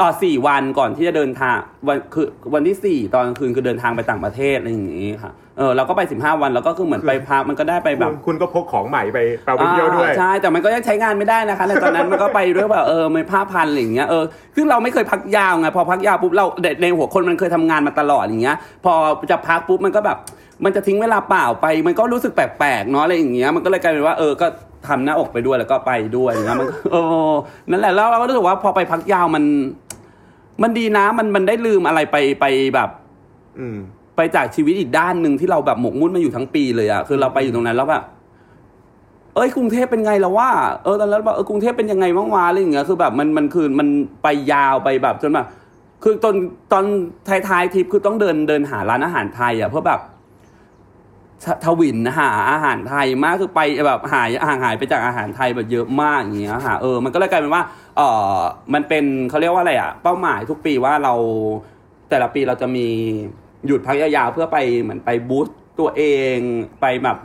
[0.00, 1.56] อ๋อสี่วันก่อนที่จะเดินทาง
[1.88, 9.18] วันคือวันที่สี่ตอนกลางคืนคือเดินทางไปต่างประเทศอะไรอย่างงี้ค่ะเออเราก็ไปสิบห้าวันแล้วก็คือเหมือนไปพักมันก็ได้ไปแบบคุณคุณก็พกของใหม่ไป
[9.56, 16.46] ไปเที่ยวด้วยอ่าใช่แต่มันก็ยังใช้งานไม่ได้นะคะในตอนนั้นมันก็ไปด้วยแบบเออไม่ผ้าพันอะไรอย่างเงี้ยเออคือเราไม่เคยพักยาวไงพอพักยาวปุ๊บเรา
[16.82, 18.92] ในหัวคนมันเคยทำงานมาตลอดอย่างเงี้ย พอ
[19.30, 20.18] จะพักปุ๊บมันก็แบบ
[20.64, 24.46] มันจะทิ้งเวลาเปล่าไป มันก็รู้สึกแปลกๆเนาะอะไรอย่างเงี้ยมันก็เลยกลายเป็นว่าเออก็
[24.88, 26.96] ทำหน้าอกไปด้วยแล้วก็ไปด้วยอย่างเงี้ยมันก็เอ
[27.30, 27.32] อ
[27.70, 29.44] นั่นแหละแล้วเราก็รู้สึกว่าพอไปพักยาวมัน
[30.62, 32.44] มันดีนะมันมันได้ลืมอะไรไปไป
[32.74, 32.90] แบบ
[33.58, 33.76] อืม
[34.16, 38.02] ไปจากชีวิตอีกด้านหนึ่งที่เราแบบหมกมุ่นมาอยู่ทั้งปีเลยอะคือเราไปอยู่ตรงนั้นแล้วแบบ
[39.34, 40.50] เอ้ยกรุงเทพเป็นไงแล้วว่า
[40.84, 43.88] เออตอนนั้นแบบเออกรุงเทพเป็นยังไงบ้างวะอะไรอย่างเงี้ยคือแบบมันมันคือมัน
[44.22, 45.46] ไปยาวไปแบบจนแบบ
[46.02, 46.34] คือตอน
[46.72, 46.84] ตอน
[47.28, 50.00] ท้ายๆทริปคือต้องเดินเดินหาร้านอาหารไทยอะเพื่อแบบ
[51.64, 57.62] ทวินหาอาหารไทยมากคือไปแบบหายห่างหายไปจากอาหารไทยแบบเยอะมากอย่างเงี้ยค่ะเออมันก็เลยกลายเป็นว่า
[57.96, 58.00] เอ
[58.34, 58.36] อ
[58.74, 61.14] มันเป็นเขาเรียกว่าอะไรอะเป้าหมายทุกปีว่าเรา
[62.10, 62.86] แต่ละปีเราจะมี
[63.66, 66.02] หยุดพักยาวๆเพื่อไปเหมือนไปบูสต์ตัวเอ
[66.34, 66.36] ง
[66.80, 67.16] ไปแบบ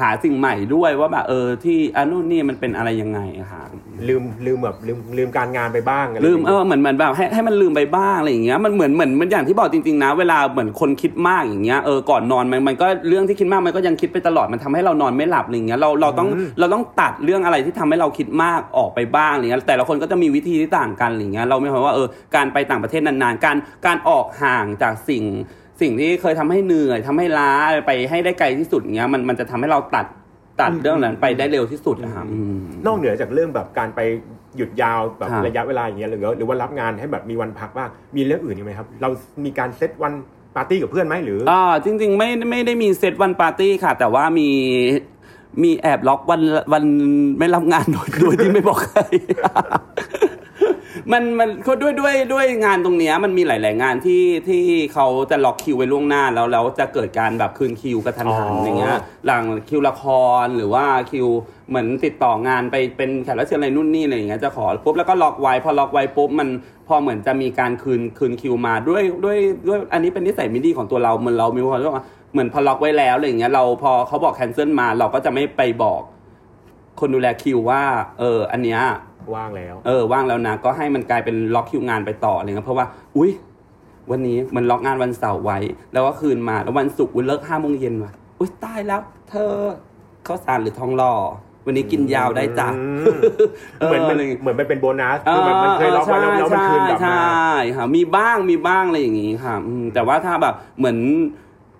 [0.00, 3.62] หาสิ่งใหม่ด้วยว่าแบบเออที่อันนู้นนี่มันเป็นอะไรยังไงอะค่ะ
[4.08, 16.28] ลืมลืมแบบลืมลืมการงานไปบ้างะไรลืมย่างเองี้ยอเหมือนเหมือนแบบให้ให้มันลืมไปบ้างอะไรอย่างเงี้ยมันเหมือนเหมือนมันอย่างที่บอกจริงๆนะ เวลาเหมือนคนคิดมากอย่างเงี้ยเออก่อนนอนมันมันก็เรื่องที่คิดมากมันก็ยังคิดไปตลอดมันทำให้เรานอนไม่หลับอะไรอย่างเงี้ยเราเราต้อง
[16.58, 23.56] เราต้องตัดเรื่องอะไรที่ทำให้เราคิดมากออกไปบ้างอะไรเงี้ยแต่ละคนก็จะมีวิธีที่ต่างกันอะไรเงี้ยเราไม่รู้ว่าเออการไปต่างประเทศนานๆการ
[23.86, 25.24] การออกห่างจากสิ่ง
[25.80, 27.52] สิ่งที่เคยทำให้เหนื่อยทำให้ล้า
[27.86, 30.06] ไปให้ได้ไกลที่สุดเงี้ยมันมันจะทำให้เราตัด
[30.60, 34.00] ตัดเรื่องนั้นไปได้เร็วที่สุดนะครับอืมนอกเหนือจากเรื่องแบบการไป
[34.56, 39.08] หยุดยาวแบบครับระยะเวลาอย่างเงี้ยหรือว่าหรือว่ารับงานให้แบบมีวันพักบ้างมีเรื่องอื่นอีกไหมครับ เรา
[39.44, 40.12] มีการเซตวัน
[40.56, 44.48] ปาร์ตี้กับเพื่อนไหมหรืออ่าจริง ๆ ไม่ไม่ได้มีเซตวันปาร์ตี้ค่ะ แต่ว่ามี
[45.62, 46.40] มีแอบล็อกวัน
[46.72, 46.84] วัน
[47.38, 49.00] ไม่รับงานโดยโดยที่ไม่บอกใคร
[51.12, 54.62] มันมันก็ด้วยด้วยด้วยงานตรงเนี้ยมันมีหลาย ๆ งานที่ที่
[54.94, 60.04] เขาจะล็อกคิวไว้ล่วงหน้าแล้วแล้วจะเกิดการแบบคืนคิวกระทันหันอ๋อออย่างเงี้ยหลังคิวละค
[60.42, 61.28] รหรือว่าคิว
[61.68, 66.48] เหมือนติดต่องานไปเป็นแขกรับเชิญอะไรนู่นนี่อะไรอย่างเงี้ยจะขอปุ๊บแล้วก็ล็อกไว้พอล็อกไว้ปุ๊บมัน
[66.88, 76.02] พอเหมือนจะมีการคืนคืนคิวมาด้วยด้วยด้วยอันนี้เป็นนิสัยไม่ดีของตัวเราเหมือนเรามีความรู้สึกว่าเหมือนพอล็อกไว้แล้วอะไรอย่างเงี้ยเราพอเขาบอกแคนเซิลมาเราก็จะไม่ไปบอก
[77.00, 77.82] คนดูแลคิวว่า
[78.18, 78.80] เออ อันเนี้ย
[79.36, 83.30] ว่างแล้ว เออว่างแล้วนะ ก็ให้มันกลายเป็นล็อกคิวงานไปต่ออะไรเงี้ยเพราะว่า อุ้ย
[84.10, 85.58] วันนี้มันล็อกงานวันเสาร์ไว้
[85.92, 89.52] แล้วก็คืนมาแล้ววันศุกร์วันเลิกห้าโมงเย็นว่ะอุ้ยตายแล้ว เธอ
[90.26, 91.14] ข้าวสารหรือทองหล่อ
[91.66, 92.68] วันนี้กินยาวได้จ้ะ
[93.86, 99.54] เหมือนมันเหมือนมันเป็นโบนัสคือมันมันเคยล็อกไว้แล้วมันคืนกลับใช่มาใช่ค่ะมีบ้างมีบ้างอะไรอย่างงี้ค่ะ
[99.94, 100.98] แต่ว่าถ้าแบบเหมือน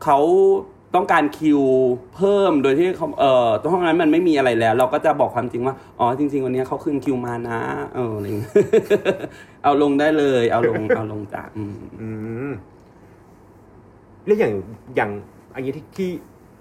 [0.04, 0.18] เขา
[0.94, 1.60] ต้องการคิว
[2.14, 7.58] เพิ่มโดยที่เขาเอ่อตรงนั้นมันไม่มีอะไรแล้ว เราก็จะบอกความจริงว่า อ๋อจริง ๆ วันนี้เขาคืนคิวมานะ
[7.94, 8.52] เอออะไรอย่างเงี้ย
[9.64, 12.08] เอาลงได้เลย เอาลงเอาลงจากอืมอื
[12.48, 12.52] ม
[14.24, 14.52] แล้วอย่าง
[14.96, 15.10] อย่าง
[15.54, 16.10] อันนี้ที่ที่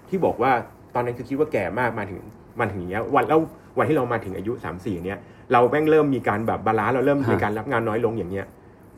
[0.08, 0.52] ที่บอกว่า
[0.94, 2.20] ตอนนั้นคือคิดว่าแก่มากมาถึง
[2.60, 3.40] มาถึงอย่างเงี้ยวันแล้ว
[3.78, 5.18] วันที่เรามาถึงอายุสามสี่เนี้ย
[5.52, 8.46] เราแม่งเริ่มมีการแบบ balance เราเริ่มมีการรับงานน้อยลงอย่างเงี้ย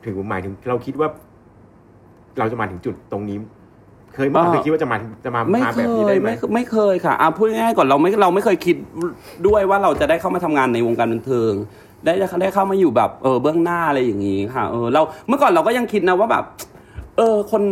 [0.05, 1.09] ถึงหมายถึงเราคิดว่า
[2.39, 3.39] เราจะมาถึงจุดตรงนี้
[4.15, 8.77] เคยเมื่อก่อนเคยคิดว่าจะมาจะมาไม่มาเคแบบนี้ยได้ไหมไม่เคยไม่เคยค่ะอะพูดง่ายๆก่อนเราไม่เราไม่เคยคิด
[9.47, 11.53] ด้วยว่าเราจะได้เข้ามาทำงานในวงการบันเทิง
[12.05, 16.45] ได้ได้เข้ามาอยู่แบบเออเบื้องหน้าอะไรอย่างงี้ค่ะเออเราเมื่อก่อนเราก็ยังคิดนะว่าแบบ
[17.17, 17.63] เออคน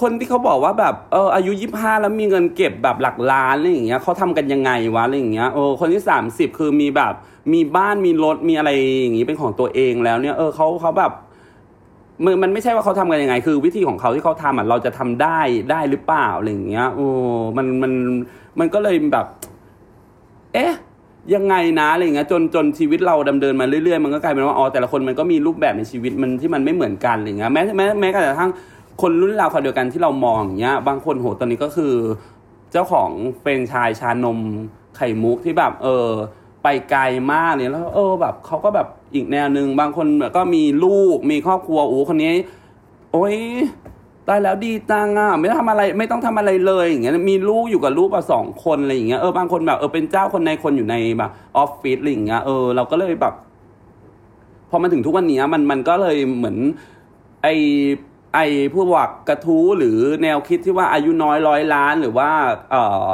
[0.00, 7.12] คนที่เขาบอกว่าแบบเอออายุยี่ห้าแล้วมีเงินเก็บแบบหลักล้านอะไรอย่างเงี้ยเขาทำกันยังไงวะอะไรอย่างเงี้ยโอ้คนที่สามสิบคือมีแบบ
[7.52, 8.70] มีบ้านมีรถมีอะไร
[9.00, 11.12] อย่างงี้เป็นของตัวเองแล้วเนี่ยเออเขาเขาแบบ
[12.24, 17.06] มันมันไม่ใช่ว่าเขาทำกันยังไง คือวิธีของเขาที่เขาทำอะเราจะทำได้ได้หรือเปล่าอะไรอย่างเงี้ยโอ้
[17.56, 17.92] มันมัน
[18.58, 19.26] มันก็เลยแบบ
[20.54, 20.72] เอ๊ะ
[21.34, 28.50] ยังไงนะอะไรอย่างเงี้ยจนจนชีวิตเราดำเนินมาเรื่อยๆ มันก็กลายเป็นว่าอ๋อแต่ละคนมันก็มีรูปแบบในชีวิตมันที่มันไม่เหมือนกันอะไรเงี้ยแม้แม้แม้กระทั่ง
[29.02, 31.94] คนรุ่นราวคราวเดียวกันที่เรามองอย่างเงี้ย บางคนโหตอนนี้ก็คือ
[32.72, 34.38] เจ้าของเฟรนชายชานม
[34.96, 36.08] ไข่มุกที่แบบ เออ
[36.62, 42.32] ไปไกลมากเนี่ยแล้วเออแบบเขาก็แบบอีกแนวหนึ่งบางคนก็มีลูกมีครอบครัวโอ้คนนี้
[43.12, 43.36] โอ้ย
[44.28, 53.34] ตายแล้วดีจังอะไม่ต้องทำอะไรไม่ต้องทำอะไรเลยอย่างเงี้ยมีลูกอยู่กับลูกมาสองคนอะไรอย่างเงี้ยเออบางคนแบบเออเป็นเจ้าคนในคนอยู่ในแบบออฟฟิศอะไรอย่างเงี้ยเออเราก็เลยแบบ
[54.70, 56.58] พอมาถึงทุกวันนี้มันมันก็เลยเหมือน
[57.42, 57.48] ไอ
[58.34, 58.38] ไอ
[58.74, 62.30] พวกกระทู้หรือแนวคิดที่ว่าอายุน้อยร้อยล้านหรือว่า
[62.70, 62.76] เอ
[63.08, 63.10] อ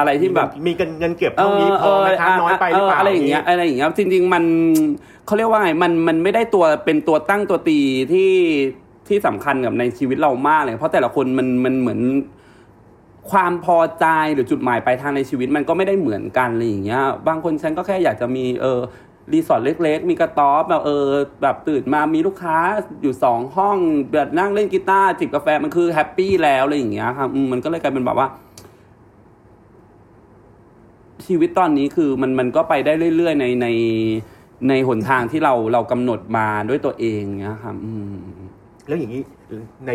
[0.00, 4.44] อะไรที่แบบมีเงินเงินเก็บเท่านี้พอไหมครับน้อยไปหรือเปล่าอะไรอย่างเงี้ยอะไรอย่างเงี้ยจริง ๆ มัน
[5.26, 7.78] เขาเรียกว่าไงมันมันไม่ได้ตัวเป็นตัวตั้งตัวตี
[8.12, 8.32] ที่
[9.08, 12.00] ที่สำคัญกับในชีวิตเรามากเลย เพราะแต่ละคนมันมันเหมือน
[13.30, 18.80] ความพอใจหรือจุดหมายปลายทางในชีวิตมันก็ไม่ได้เหมือนกันอะไรอย่างเงี้ย บางคนฉันก็แค่อยากจะมีเออ
[19.32, 21.06] รีสอร์ทเล็ก ๆ มีกระต๊อบแบบเออ
[21.42, 22.56] แบบตื่นมามีลูกค้า
[23.02, 23.76] อยู่สองห้อง
[24.12, 28.28] แบบนั่งเล่นกีตาร์จิบกาแฟมันคือ happy แล้วอะไรอย่างเงี้ยครับอืมมันก็เลยกลายเป็นแบบว่า
[31.28, 33.66] ชีวิตตอนนี้คือมันมันก็ไปได้เรื่อยๆ ในใน
[34.68, 38.16] ในหนทางที่เราเรากำหนดมาด้วยตัวเองเงี้ยครับอืม
[38.86, 39.22] แล้วอย่างนี้
[39.86, 39.90] ใน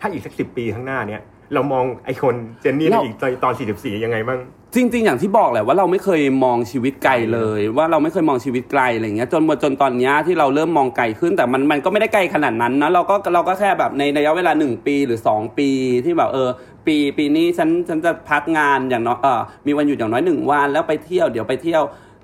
[0.00, 1.22] ถ้าอีกสักสิบปีข้างหน้าเนี้ย
[1.54, 4.38] เรามองไอคนเจนนี่ในเราอีกตอน44ยังไงบ้าง
[4.74, 15.68] จริง ๆ อย่างที่บอกแหละว่าเราไม่เคยมองชีวิตไกลเลย ว่าเราไม่เคยมองชีวิตไกลอะไรเงี้ยจนจนตอนนี้ที่เราเริ่มมองไกลขึ้นแต่มันมันก็ไม่ได้ไกลขนาดนั้นนะเราก็เราก็แค่แบบในระยะเวลาหนึ่งปีหรือสองปี
[16.04, 16.48] ที่แบบเออ
[16.86, 21.82] ปีปีนี้ฉันฉันจะพักงานอย่างน้อยเออมีวันหยุดอย่างน้อยหนึ่งวันแล้วไปเที่ยวเดี๋ยวไปเที่ยว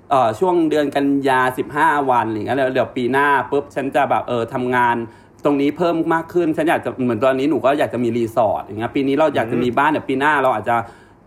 [0.09, 4.95] เออช่วงเดือนกันยาสิบห้าวันอะไรเงี้ยแล้วเดี๋ยวปีหน้าปุ๊บฉันจะแบบเออทำงาน
[5.43, 10.75] ตรงนี้เพิ่มมากขึ้นฉันอยากจะเหมือนตอนนี้หนูก็อยากจะมีรีสอร์ทอย่างเงี้ยปีนี้เราอยากจะมีบ้านเดี๋ยวปีหน้าเราอาจจะ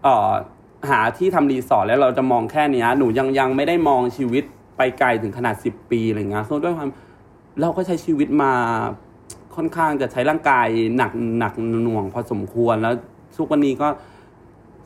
[0.04, 0.30] เออ
[0.88, 4.44] หาที่ทำรีสอร์ทแล้วเราจะมองแค่นี้หนูยังยังไม่ได้มองชีวิต
[4.76, 6.88] ไปไกลถึงขนาด10ปีอะไรเงี้ยคือด้วยความ
[7.60, 8.52] เราก็ใช้ชีวิตมา
[9.56, 11.52] ค่อนข้างจะใช้ร่างกายหนักหนัก
[11.84, 12.94] หน่วงพอสมควรแล้ว
[13.36, 13.88] ทุกวันนี้ก็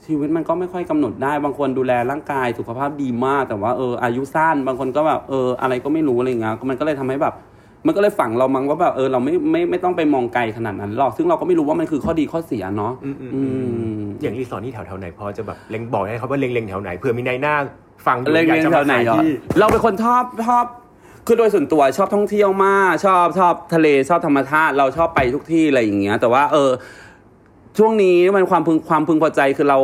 [0.07, 7.35] ชีวิตมันก็ไม่ค่อยกำหนดได้บางคนดูแลร่างกายสุขภาพดีมาก แต่ว่าเอออายุสั้นบางคนก็แบบเอออะไรก็ไม่รู้อะไรเงี้ยมันก็เลยทำให้แบบ
[7.87, 17.55] มันก็เลยฝังเรามั้งว่าแบบเออเราไม่ไม่ไม่ต้องไปมองไกลขนาดนั้นหรอกซึ่งเราก็ไม่รู้ว่ามันคือข้อดีข้อเสียเนาะอืมอืมอือืมมอย่างรีสอร์ทนี่แถวแถวๆไหนพอจะแบบเล็งบอกได้ครับว่าเล็งเล็งๆแถวไหนเผื่อมีนายหน้า
[18.07, 20.65] ฟังอยู่เล่นอยากเล่นจะแถมาวไหนขายเหรอที่เราเป็นคนชอบชอบ
[21.27, 26.71] คือโดยส่วนตัวชอบท่องเที่ยวมาก ชอบชอบทะเลชอบธรรมชาติเราชอบไปทุกที่อะไรอย่างเงี้ยแต่ว่าเออ
[27.79, 29.79] ช่วงนี้มันความพึงความพึงพอใจคือเรา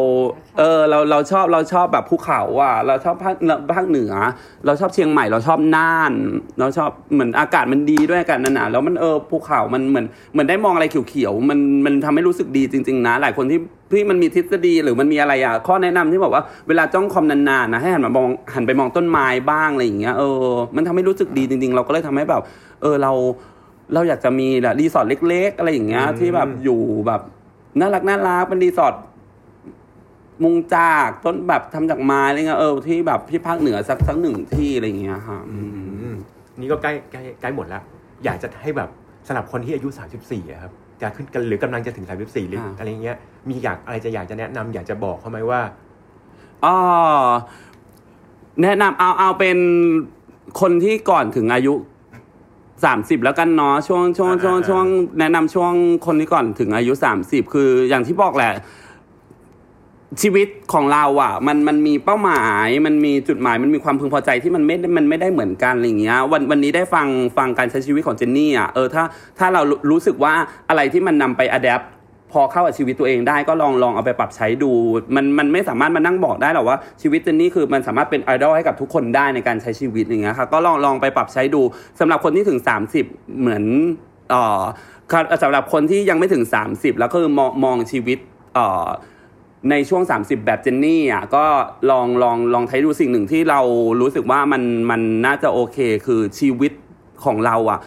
[0.58, 3.34] เออเราเราชอบเราชอบแบบภูเขาอะเราชอบภาค
[3.74, 4.12] ภาคเหนือ
[4.66, 6.12] เราชอบเชียงใหม่เราชอบน่าน
[6.58, 13.58] เราชอบเหมือนอากาศมันดีด้วยอากาศหนาๆแล้วมันเออภูเขา มันเหมือนเหมือนได้มองอะไรเขียวๆมันมันทำให้รู้สึกดีจริง ๆ นะ หลายคนที่
[13.92, 20.46] ที่มันมีทฤษฎีหรือมันมีอะไรอะข้อแนะนำที่บอกว่าเวลาจ้องคอมนานๆนะให้หันมามองหันไปมองต้นไม้บ้างอะไรอย่างเงี้ยเออ
[20.76, 22.42] มันทำให้รู้สึกดีจริง ๆ เราก็เลยทำให้แบบ
[22.82, 23.12] เออเรา
[23.94, 27.22] เราอยากจะมีแบบรีสอร์ทเล็ก ๆ อะไรอย่างเงี้ยอืมที่แบบอยู่แบบ
[27.80, 28.94] น่ารักน่ารักเป็นรีสอร์ท
[30.42, 36.16] มุงจากต้นแบบทำจากไม้อะไรเงี้ยเออที่แบบที่ภาคเหนือสักสักหนึ่งที่อะไรอย่างเงี้ยค่ะอืมอืม
[36.60, 37.82] นี่ก็ใกล้ใกล้ใกล้หมดแล้ว
[38.24, 38.88] อยากจะให้แบบ
[39.26, 39.88] สำหรับคนที่อายุ
[40.20, 43.16] 34อะครับจะขึ้นกันหรือกำลังจะถึง 34หรืออ่าอะไรเงี้ย
[43.48, 45.60] มีอยากอะไรจะอยากจะแนะนำอยากจะบอกเขาไหมว่า
[46.64, 46.76] อ๋อ
[48.62, 49.58] แนะนำเอาเอาเป็น
[50.60, 51.74] คนที่ก่อนถึงอายุ
[52.84, 54.84] สามสิบแล้วกันเนาะช่วงช่วงช่วงอ่าอ่าช่วง
[55.18, 55.72] แนะนำช่วง
[56.06, 58.52] คนที่ก่อนถึงอายุสามสิบคืออย่างที่บอกแหละ
[60.22, 69.02] ชีวิตของเราอะ มันมันมีเป้าหมาย มันมีจุดหมายมันมีความพึงพอใจที่มันไม่ได้มันไม่ได้เหมือนกันอะไรอย่างเงี้ย วันวันนี้ได้ฟังฟังการใช้ชีวิตของเจนนี่อะเออถ้า
[69.38, 70.34] ถ้าเรารู้รู้สึกว่า
[70.68, 71.82] อะไรที่มันนำไปอัดแอป
[72.32, 74.72] พอเข้ากับชีวิตตัวเองได้ก็ลองลองเอาไปปรับใช้ดู
[75.14, 81.62] มันมันไม่สามารถมานั่งบอกได้หรอกว่าชีวิตเจนนี่คือมันสามารถเป็นไอดอลให้กับทุกคนได้ในการใช้ชีวิตอย่างเงี้ยครับก็ลองลองไปปรับใช้ดู
[82.00, 82.60] สำหรับคนที่ถึง
[83.00, 83.64] 30 เหมือน
[84.30, 84.62] เอ่อ
[85.42, 88.18] สำหรับคนที่ยังไม่ถึง 30 แล้วก็คือมองมองชีวิต
[88.54, 88.86] เอ่อ
[89.70, 91.44] ในช่วง 30 แบบเจนนี่อะก็
[91.90, 93.60] ลองลองลองใช้ดูสิ่งหนึ่งที่เรา
[94.00, 96.72] รู้สึกว่ามันมันน่าจะโอเค คือชีวิต
[97.24, 97.78] ของเราอะ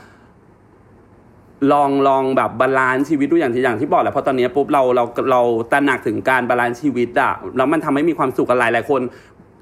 [1.72, 9.02] ลองลองแบบ balance ชีวิตดูอย่างที่อย่างที่บอกแหละเพราะตอนนี้ปุ๊บเราเราเราตระหนักถึงการ balance ชีวิตอะแล้วมันทำให้มีความสุขกับหลายหลายคน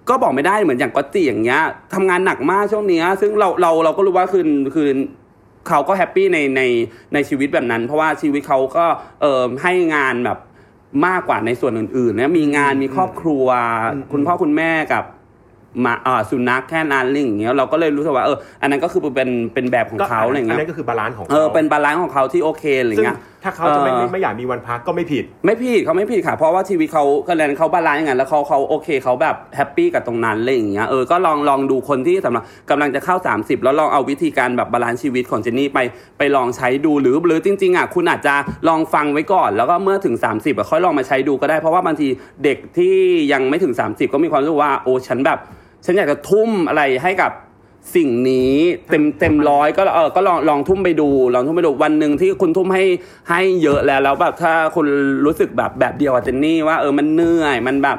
[0.09, 1.62] ก็บอกไม่ได้เหมือนอย่างก๊อตจิอย่างเงี้ย
[1.93, 4.88] ทำงานหนักมากช่วงเนี้ย ซึ่งเราเราเราก็รู้ว่าคือคือ
[5.67, 6.62] เขาก็ happy ในใน
[7.13, 8.85] ในชีวิตแบบนั้น เพราะว่าชีวิตเขาก็
[9.21, 10.39] เอ่อให้งานแบบ
[11.05, 13.45] มากกว่าในส่วนอื่นๆนะมีงานมีครอบครัว
[13.93, 15.03] อืมคุณพ่อคุณแม่กับ
[15.86, 33.63] มาอ่าสุนัขแค่นั้นอะไรอย่างเงี้ยเราก็เลยรู้สึกว่าเอออันนั้นก็คือเป็นเป็นแบบของเขาอะไรอย่างอันเงี้ยนั้นก็คือ balance ของเออเป็น balance ของเขาที่โอเคอะไรซึ่งเงี้ย ถ้าเขาจะไม่เออไม่ไม่อยากมีวันพักก็ไม่ผิด ไม่ผิดเขาไม่ผิดค่ะ เพราะว่าชีวิตเขาก็ plan เขา balance อย่างนั้นแล้วเขาเขาโอเคเขาแบบ happy กับตรงนั้นอะไรอย่างเงี้ยเออก็ลองลองดูคนที่สำหรับกำลังจะเข้า 30
[33.63, 35.80] แล้วลองเอาวิธีการแบบ balance ชีวิตของเจนนี่ไป
[36.17, 38.36] ไปลองใช้ดูหรือหรือจริงๆอะคุณอาจจะ
[38.67, 42.08] ลองฟังไว้ก่อน แล้วก็เมื่อถึง 30อะค่อยลองมาใช้ดูก็ได้ เพราะว่าบางที
[42.43, 42.95] เด็กที่
[43.34, 45.39] ยังไม่ถึง 30 ก็มีความรู้สึกว่าโอ้ฉันแบบ
[45.86, 47.32] ฉันอยากจะทุ่มอะไรให้กับ
[47.95, 48.53] สิ่งนี้
[48.89, 52.83] เต็มเต็มร้อยก็เออก็ลองลองทุ่มไปดูลองทุ่มไปดูวันหนึ่งที่คุณทุ่มให้
[53.29, 54.87] ให้เยอะแล้วแล้วแบบถ้าคุณ
[55.25, 57.97] รู้สึกแบบแบบเดียวกับเจนนี่ว่าเออมันเหนื่อยมันแบบ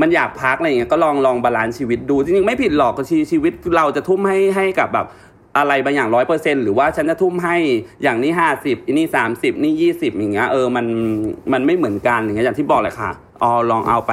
[0.00, 5.06] มันอยากพักอะไรอย่างเงี้ยก็ลองลอง balance ชีวิตดูจริงๆไม่ผิดหรอกชีชีวิตเราจะทุ่มให้ให้กับแบบ
[5.58, 7.56] อะไรบางอย่างร้อยเปอร์เซ็นหรือว่าฉันจะทุ่มให้
[8.02, 10.86] อย่างนี้ห้าสิบอันนี้สามสิบนี่ยี่สิบอย่างเงี้ยเออมัน
[11.52, 13.10] มันไม่เหมือนกันอย่างเงี้ยอย่างที่บอกเลยค่ะ
[13.42, 14.12] อ๋อลองเอาไป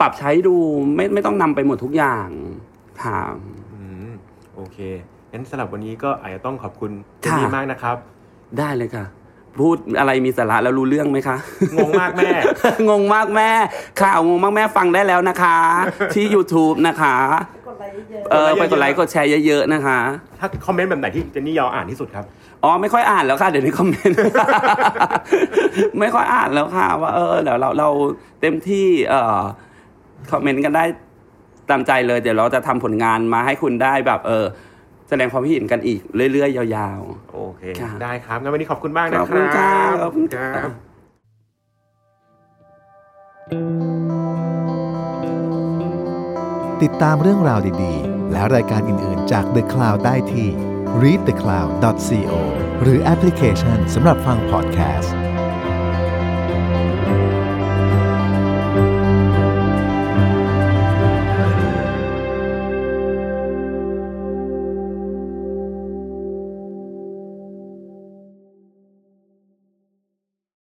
[0.00, 0.56] ปรับใช้ดู
[0.94, 2.28] ไม่ไม่ต้องนำไปหมดทุกอย่าง
[3.02, 3.55] ค่ะอืม
[4.72, 4.78] เค
[5.32, 7.96] งั้นสำหรับวันนี้ก็อาจจะต้องขอบคุณเจนค่ะนี่มากนะครับ
[8.58, 9.04] ได้เลยค่ะ
[9.58, 11.36] พูดอะไรมีสาระแล้วรู้เรื่องไหมคะ
[11.76, 12.30] งงมากแม่
[12.88, 13.50] งงมากแม่
[14.00, 15.56] ข่าวงงมากแม่ฟังได้แล้วนะคะ
[16.14, 17.16] ที่ YouTube นะคะ
[17.66, 17.94] กดไลค์
[18.32, 19.98] เออไปกดไลค์กดแชร์เยอะๆนะคะ
[20.40, 22.24] ถ้าคอมเมนต์แบบไหนที่เจนนี่ยออ่านที่สุดครับ
[22.64, 24.18] อ๋อไม่ค่อยอ่านแล้วค่ะ เดี๋ยวนี้คอมเมนต์
[26.00, 27.88] ไม่ค่อยอ่านแล้วค่ะ ว่าเออเดี๋ยวเราเรา
[28.40, 29.40] เต็มที่เอ่อ
[30.30, 30.84] คอมเมนต์กันได้
[31.70, 34.46] ตามใจเลยเดี๋ยวเราจะทำผลงานมาให้คุณได้แบบเออ
[35.08, 36.00] แสดงความคิดเห็นกันอีก
[36.32, 37.00] เรื่อย ๆ ยาว
[37.32, 40.70] โอเคค่ะได้ครับงั้นวันนี้ขอบคุณมากๆนะขอบคคุณรัค่ะบขอบคุณค่ะรับ
[46.82, 50.48] ติดตามเรื่องราวดีๆ และรายการอื่น ๆ จาก The Cloud ได้ที่
[51.02, 52.32] readthecloud.co
[52.82, 55.25] หรือแอปพลิเคชันสำหรับฟังพอดแคสต์